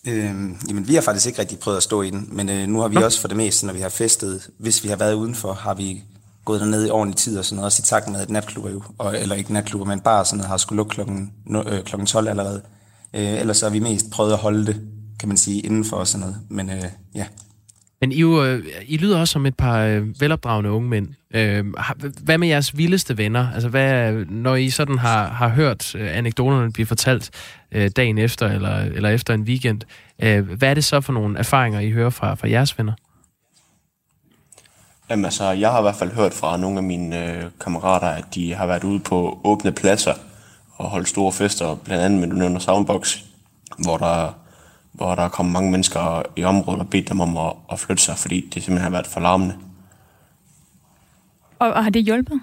[0.08, 0.24] Øh,
[0.70, 2.88] jamen, vi har faktisk ikke rigtig prøvet at stå i den, men øh, nu har
[2.88, 3.02] vi Nå.
[3.02, 6.04] også for det meste, når vi har festet, hvis vi har været udenfor, har vi
[6.46, 8.82] gået derned i ordentlig tid og sådan noget, også i takt med, at natklubber jo,
[8.98, 12.28] og, eller ikke natklubber, men bare sådan noget, har skulle lukke klokken, øh, klokken 12
[12.28, 12.62] allerede.
[13.14, 14.82] Øh, ellers har vi mest prøvet at holde det,
[15.20, 16.42] kan man sige, indenfor og sådan noget.
[16.50, 16.84] Men øh,
[17.16, 17.26] ja,
[18.02, 21.08] men I, jo, øh, I lyder også som et par øh, velopdragende unge mænd.
[21.34, 21.66] Øh,
[22.24, 23.52] hvad med jeres vildeste venner?
[23.54, 27.32] Altså, hvad, når I sådan har, har hørt øh, anekdoterne blive fortalt
[27.72, 29.82] øh, dagen efter eller, eller efter en weekend,
[30.22, 32.94] øh, hvad er det så for nogle erfaringer, I hører fra, fra jeres venner?
[35.10, 38.26] Jamen altså, jeg har i hvert fald hørt fra nogle af mine øh, kammerater, at
[38.36, 40.14] de har været ude på åbne pladser
[40.78, 43.18] og holdt store fester, blandt andet med du nævner Soundbox,
[43.78, 44.34] hvor der
[44.94, 48.04] hvor der er kommet mange mennesker i området og bedt dem om at, at flytte
[48.04, 49.56] sig, fordi det simpelthen har været for larmende.
[51.60, 52.42] Og, og har det hjulpet?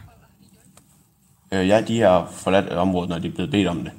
[1.55, 3.93] Øh, ja, de har forladt området, når de er blevet bedt om det.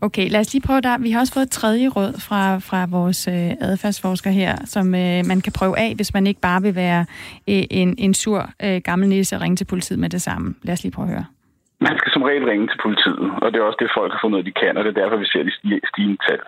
[0.00, 0.98] Okay, lad os lige prøve der.
[0.98, 5.20] Vi har også fået et tredje råd fra, fra vores øh, adfærdsforsker her, som øh,
[5.26, 7.00] man kan prøve af, hvis man ikke bare vil være
[7.48, 10.54] øh, en, en sur øh, gammel nisse og ringe til politiet med det samme.
[10.62, 11.26] Lad os lige prøve at høre.
[11.80, 14.36] Man skal som regel ringe til politiet, og det er også det, folk har fundet
[14.36, 15.52] ud af, de kan, og det er derfor, vi ser de
[15.90, 16.40] stigende tal.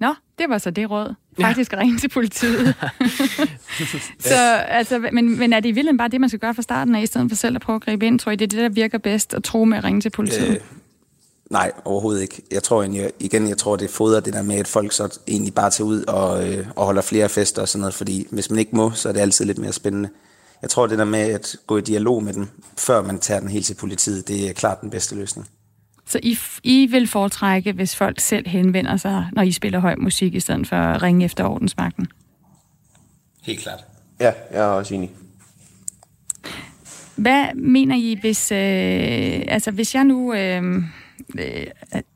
[0.00, 1.14] Nå, det var så det råd.
[1.40, 1.78] Faktisk ja.
[1.78, 2.74] ringe til politiet.
[4.30, 4.34] så,
[4.68, 7.02] altså, men, men er det i virkeligheden bare det, man skal gøre fra starten af,
[7.02, 8.18] i stedet for selv at prøve at gribe ind?
[8.18, 10.48] Tror I, det er det, der virker bedst at tro med at ringe til politiet?
[10.48, 10.60] Øh,
[11.50, 12.42] nej, overhovedet ikke.
[12.50, 15.54] Jeg tror egentlig, igen, jeg tror, det fodrer det der med, at folk så egentlig
[15.54, 18.58] bare tager ud og, øh, og holder flere fester og sådan noget, fordi hvis man
[18.58, 20.08] ikke må, så er det altid lidt mere spændende.
[20.62, 23.48] Jeg tror, det der med at gå i dialog med dem, før man tager den
[23.48, 25.48] helt til politiet, det er klart den bedste løsning.
[26.08, 30.34] Så I, I vil foretrække, hvis folk selv henvender sig, når I spiller høj musik,
[30.34, 32.06] i stedet for at ringe efter ordensmagten?
[33.42, 33.84] Helt klart.
[34.20, 35.10] Ja, jeg er også enig.
[37.16, 40.76] Hvad mener I, hvis, øh, altså, hvis jeg nu øh,
[41.38, 41.66] øh,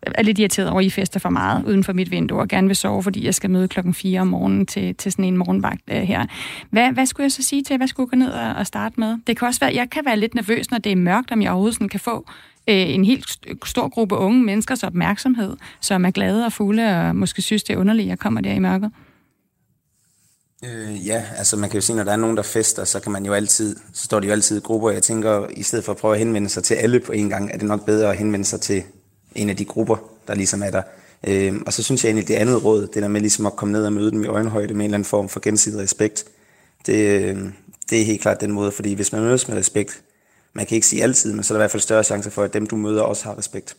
[0.03, 2.66] er lidt irriteret over, at I fester for meget uden for mit vindue, og gerne
[2.66, 5.82] vil sove, fordi jeg skal møde klokken 4 om morgenen til, til sådan en morgenvagt
[5.90, 6.26] øh, her.
[6.70, 9.01] Hvad, hvad skulle jeg så sige til, hvad skulle jeg gå ned og, og starte
[9.01, 9.16] med?
[9.26, 11.51] Det kan også være, jeg kan være lidt nervøs, når det er mørkt, om jeg
[11.51, 12.26] overhovedet sådan kan få
[12.69, 13.25] øh, en helt
[13.65, 17.79] stor gruppe unge menneskers opmærksomhed, som er glade og fulde og måske synes, det er
[17.79, 18.91] underligt, at jeg kommer der i mørket?
[20.65, 23.13] Øh, ja, altså man kan jo sige, når der er nogen, der fester, så kan
[23.13, 24.91] man jo altid, så står de jo altid i grupper.
[24.91, 27.51] Jeg tænker, i stedet for at prøve at henvende sig til alle på en gang,
[27.53, 28.83] er det nok bedre at henvende sig til
[29.35, 29.97] en af de grupper,
[30.29, 30.83] der ligesom er der.
[31.27, 33.73] Øh, og så synes jeg egentlig, det andet råd, det der med ligesom at komme
[33.73, 36.25] ned og møde dem i øjenhøjde med en eller anden form for gensidig respekt,
[36.87, 37.39] det, øh,
[37.91, 40.03] det er helt klart den måde, fordi hvis man mødes med respekt,
[40.55, 42.43] man kan ikke sige altid, men så er der i hvert fald større chance for,
[42.43, 43.77] at dem, du møder, også har respekt.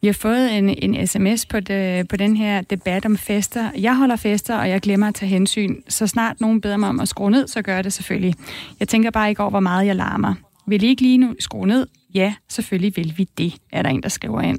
[0.00, 3.70] Vi har fået en, en sms på, de, på den her debat om fester.
[3.76, 5.76] Jeg holder fester, og jeg glemmer at tage hensyn.
[5.88, 8.34] Så snart nogen beder mig om at skrue ned, så gør jeg det selvfølgelig.
[8.80, 10.34] Jeg tænker bare ikke over, hvor meget jeg larmer.
[10.66, 11.86] Vil I ikke lige nu skrue ned?
[12.14, 14.58] Ja, selvfølgelig vil vi det, er der en, der skriver ind.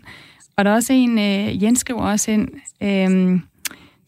[0.58, 2.48] Og der er også en, øh, Jens skriver også ind,
[2.84, 3.40] øh,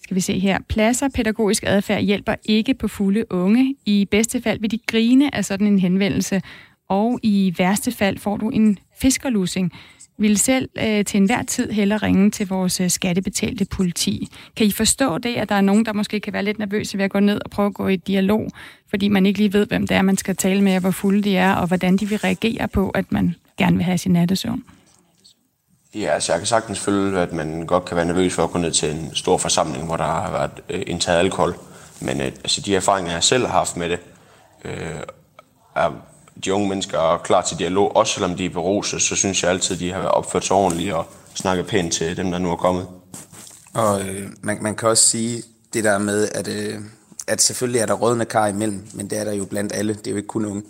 [0.04, 3.76] skal vi se her, pladser pædagogisk adfærd hjælper ikke på fulde unge.
[3.86, 6.42] I bedste fald vil de grine af sådan en henvendelse,
[6.92, 9.72] og i værste fald får du en fiskerlusing.
[10.18, 14.28] Vil selv øh, til enhver tid hellere ringe til vores øh, skattebetalte politi.
[14.58, 17.06] Kan I forstå det, at der er nogen, der måske kan være lidt nervøse ved
[17.06, 18.48] at gå ned og prøve at gå i dialog,
[18.90, 21.22] fordi man ikke lige ved, hvem det er, man skal tale med, og hvor fulde
[21.24, 24.64] de er, og hvordan de vil reagere på, at man gerne vil have sin nattesøvn?
[25.96, 28.58] Ja, altså jeg kan sagtens føle, at man godt kan være nervøs for at gå
[28.58, 31.56] ned til en stor forsamling, hvor der har været øh, indtaget alkohol.
[32.02, 34.00] Men øh, altså, de erfaringer, jeg selv har haft med det,
[34.66, 35.04] øh,
[35.76, 36.11] er
[36.46, 39.52] de unge mennesker er klar til dialog, også selvom de er beruset, så synes jeg
[39.52, 42.88] altid, de har opført sig ordentligt og snakket pænt til dem, der nu er kommet.
[43.74, 46.80] Og øh, man, man kan også sige det der med, at, øh,
[47.28, 49.94] at selvfølgelig er der rådne kar imellem, men det er der jo blandt alle.
[49.94, 50.64] Det er jo ikke kun unge.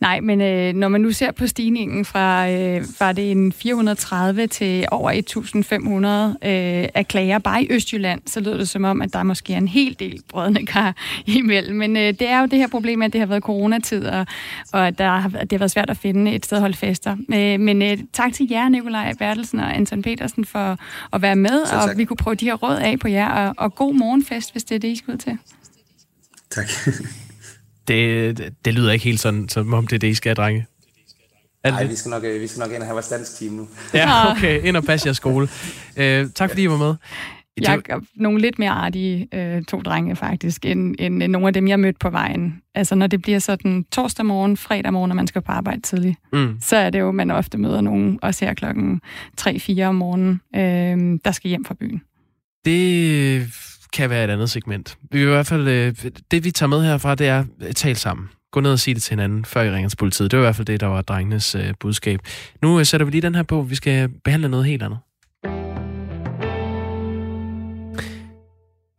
[0.00, 4.46] Nej, men øh, når man nu ser på stigningen fra, øh, var det en 430
[4.46, 9.12] til over 1500 øh, af klager bare i Østjylland, så lyder det som om, at
[9.12, 10.94] der måske er en hel del brødne kar
[11.26, 11.76] imellem.
[11.76, 14.26] Men øh, det er jo det her problem, at det har været coronatid, og,
[14.72, 17.16] og at der har, det har været svært at finde et sted at holde fester.
[17.34, 20.78] Øh, men øh, tak til jer, Nikolaj Bertelsen og Anton Petersen, for
[21.12, 23.74] at være med, og vi kunne prøve de her råd af på jer, og, og
[23.74, 25.38] god morgenfest, hvis det er det, I skal ud til.
[26.50, 26.68] Tak.
[27.88, 30.66] Det, det lyder ikke helt sådan, som om det er det, I skal, drenge.
[31.64, 33.68] Nej, vi skal, nok, øh, vi skal nok ind og have vores dansk team nu.
[33.94, 34.64] Ja, okay.
[34.64, 35.48] Ind og passe jeres skole.
[35.96, 36.94] Uh, tak fordi I var med.
[37.60, 41.52] Jeg er nogle lidt mere artige øh, to drenge faktisk, end, end, end nogle af
[41.52, 42.62] dem, jeg mødte på vejen.
[42.74, 46.16] Altså når det bliver sådan torsdag morgen, fredag morgen, når man skal på arbejde tidligt,
[46.32, 46.58] mm.
[46.60, 49.00] så er det jo, man ofte møder nogen, også her klokken
[49.40, 52.02] 3-4 om morgenen, øh, der skal hjem fra byen.
[52.64, 53.42] Det
[53.92, 54.98] kan være et andet segment.
[55.10, 55.94] Vi i hvert fald, øh,
[56.30, 58.28] det vi tager med herfra, det er øh, at tale sammen.
[58.52, 60.30] Gå ned og sige det til hinanden, før I ringer til politiet.
[60.30, 62.20] Det var i hvert fald det, der var drengenes øh, budskab.
[62.62, 63.62] Nu øh, sætter vi lige den her på.
[63.62, 64.98] Vi skal behandle noget helt andet.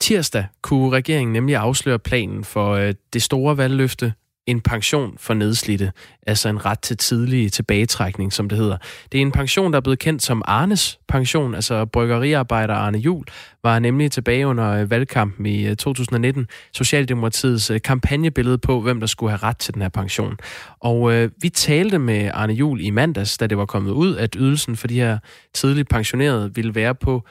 [0.02, 4.14] Tirsdag kunne regeringen nemlig afsløre planen for øh, det store valgløfte
[4.50, 5.92] en pension for nedslidte,
[6.28, 8.78] altså en ret til tidlig tilbagetrækning, som det hedder.
[9.12, 13.26] Det er en pension, der er blevet kendt som Arnes pension, altså bryggeriarbejder Arne Jul,
[13.64, 19.08] var nemlig tilbage under øh, valgkampen i øh, 2019 Socialdemokratiets øh, kampagnebillede på, hvem der
[19.08, 20.38] skulle have ret til den her pension.
[20.80, 24.36] Og øh, vi talte med Arne Jul i mandags, da det var kommet ud, at
[24.40, 25.18] ydelsen for de her
[25.54, 27.24] tidligt pensionerede ville være på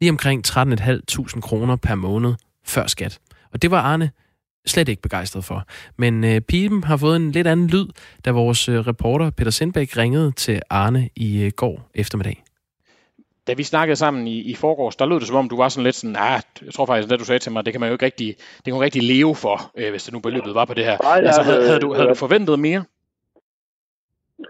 [0.00, 2.34] lige omkring 13.500 kroner per måned
[2.66, 3.18] før skat.
[3.52, 4.10] Og det var Arne
[4.66, 5.62] slet ikke begejstret for.
[5.98, 7.86] Men øh, pipen har fået en lidt anden lyd,
[8.24, 12.44] da vores øh, reporter Peter Sindbæk ringede til Arne i øh, går eftermiddag.
[13.46, 15.84] Da vi snakkede sammen i, i forgårs, der lød det som om, du var sådan
[15.84, 17.94] lidt sådan, nej, jeg tror faktisk, det du sagde til mig, det kan man jo
[17.94, 20.74] ikke rigtig, det kan man rigtig leve for, øh, hvis det nu beløbet var på
[20.74, 20.96] det her.
[21.02, 22.84] Nej, altså, havde, havde, du, havde du forventet mere?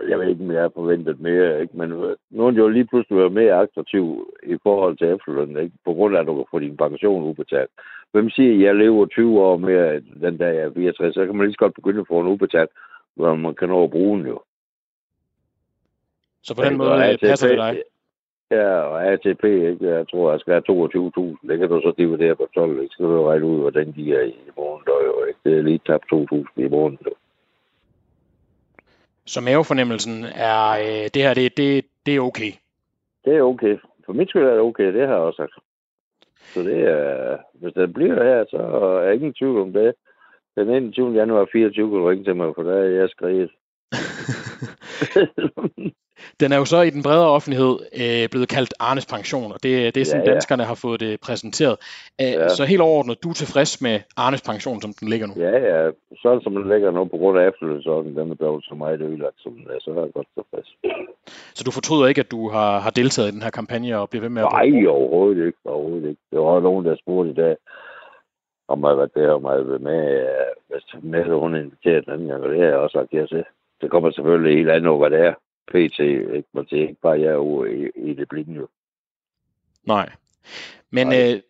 [0.08, 1.76] Jeg ved ikke, om jeg har forventet mere, ikke?
[1.76, 4.04] men øh, nu er jo lige pludselig været mere attraktiv
[4.42, 5.76] i forhold til efterløn, ikke?
[5.84, 7.70] på grund af, at du kan få din pension ubetalt.
[8.14, 11.36] Hvem siger, at jeg lever 20 år mere den dag jeg er 64, så kan
[11.36, 12.70] man lige så godt begynde at få en ubetalt,
[13.14, 14.42] hvor man kan nå at bruge den jo.
[16.42, 17.82] Så på den måde ATP, passer det dig?
[18.50, 19.88] Ja, og ATP, ikke?
[19.96, 21.48] jeg tror, jeg skal have 22.000.
[21.48, 22.92] Det kan du så dividere på 12, ikke?
[22.92, 24.82] så kan du regne ud, hvordan de er i morgen.
[24.86, 25.40] Der, ikke?
[25.44, 26.98] Det er lige tabt 2.000 i morgen.
[27.06, 27.12] Jo.
[29.26, 32.52] Så mavefornemmelsen er, øh, det her, det, det, det er okay?
[33.24, 33.76] Det er okay.
[34.06, 35.54] For mit skyld er det okay, det har jeg også sagt.
[36.52, 39.94] Så det er, hvis det bliver her, så er jeg ingen tvivl om det.
[40.56, 41.14] Den 21.
[41.14, 43.50] januar 24 kan du ringe til mig, for der er jeg skrevet.
[46.40, 49.94] Den er jo så i den bredere offentlighed øh, blevet kaldt Arnes pension, og det,
[49.94, 50.32] det er sådan, ja, ja.
[50.32, 51.76] danskerne har fået det præsenteret.
[52.20, 52.48] Æh, ja.
[52.48, 55.34] Så helt overordnet, du er tilfreds med Arnes pension, som den ligger nu?
[55.36, 55.90] Ja, ja.
[56.22, 59.38] Sådan som den ligger nu på grund af efterlønsordningen, den er blevet så meget ødelagt,
[59.38, 60.68] som den er, så er jeg godt tilfreds.
[61.54, 64.20] Så du fortryder ikke, at du har, har deltaget i den her kampagne og bliver
[64.26, 64.48] ved med at...
[64.52, 65.58] Nej, overhovedet ikke.
[65.64, 66.22] Overhovedet ikke.
[66.30, 67.56] Det var nogen, der spurgte i dag,
[68.68, 70.26] om jeg var der, om jeg var med,
[70.68, 73.44] hvis med, hun inviteret den anden gang, og det har jeg også sagt ja til.
[73.80, 75.34] Det kommer selvfølgelig helt andet over, hvad det er.
[75.68, 76.44] PT, ikke?
[76.52, 78.68] Man siger ikke bare, jeg er i, i det blinde jo.
[79.86, 80.08] Nej.
[80.90, 81.32] Men Nej.
[81.34, 81.40] Øh,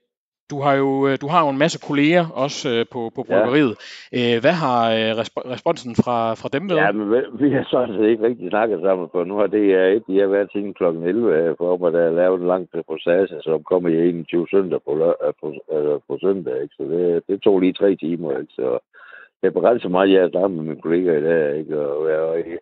[0.50, 3.74] du har jo øh, du har jo en masse kolleger også øh, på, på bryggeriet.
[4.12, 4.36] Ja.
[4.36, 6.80] Øh, hvad har øh, resp- responsen fra, fra dem været?
[6.80, 7.06] Ja, men
[7.42, 10.18] vi har sådan set ikke rigtig snakket sammen, for nu har det her et, de
[10.18, 10.84] har været til kl.
[10.84, 14.92] 11 for mig, der er lavet en lang reportage, som kommer i 21 søndag på,
[15.40, 16.74] på, på, på søndag, ikke?
[16.78, 18.52] så det, det tog lige tre timer, ikke?
[18.52, 18.78] så
[19.40, 21.80] det er begrænset meget, jeg er sammen med mine kolleger i dag, ikke?
[21.80, 22.58] og jeg er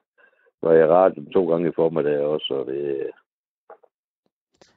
[0.62, 3.10] var jeg radioen to gange i formiddag også, og det...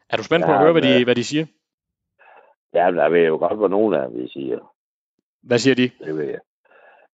[0.10, 1.46] Er du spændt på ja, at høre, hvad de, hvad de siger?
[2.74, 4.74] Ja, der ved jo godt, hvad nogen af dem siger.
[5.44, 6.06] Hvad siger de?
[6.06, 6.40] Det ved jeg.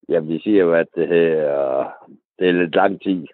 [0.10, 1.34] Jamen, de siger jo, at det her,
[2.40, 3.28] det er lidt lang tid.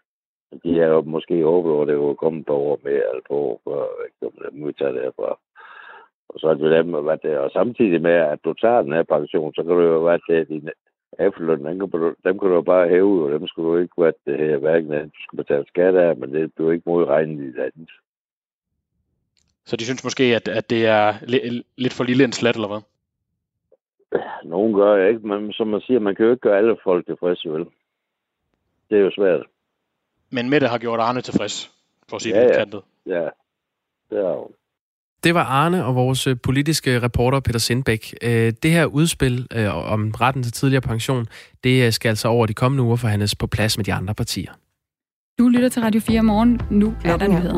[0.63, 3.61] De har jo måske håbet, at det var kommet på år mere, eller på år,
[3.63, 5.39] før de må tage det herfra.
[6.29, 9.03] Og så er det dem, hvad det Og samtidig med, at du tager den her
[9.03, 10.69] pension, så kan du jo være til din
[11.19, 14.13] efterløn, dem kan, du, dem kan du bare hæve, og dem skulle du ikke være
[14.25, 17.47] det her, hverken at du skal betale skat af, men det bliver ikke modregnet i
[17.47, 17.89] det andet.
[19.65, 22.67] Så de synes måske, at, at det er li- lidt for lille en slat, eller
[22.67, 22.81] hvad?
[24.43, 27.05] Nogen gør jeg ikke, men som man siger, man kan jo ikke gøre alle folk
[27.05, 27.65] tilfredse, vel?
[28.89, 29.45] Det er jo svært.
[30.31, 31.71] Men Mette har gjort Arne tilfreds,
[32.09, 32.57] for at sige Ja, det ja.
[32.59, 32.81] kantet.
[33.05, 33.29] Ja,
[34.09, 34.51] det er jo.
[35.23, 38.13] Det var Arne og vores øh, politiske reporter Peter Sindbæk.
[38.21, 41.25] Øh, Det her udspil øh, om retten til tidligere pension,
[41.63, 44.51] det skal altså over de kommende uger forhandles på plads med de andre partier.
[45.39, 46.61] Du lytter til Radio 4 morgen.
[46.71, 47.53] Nu er der nyheder.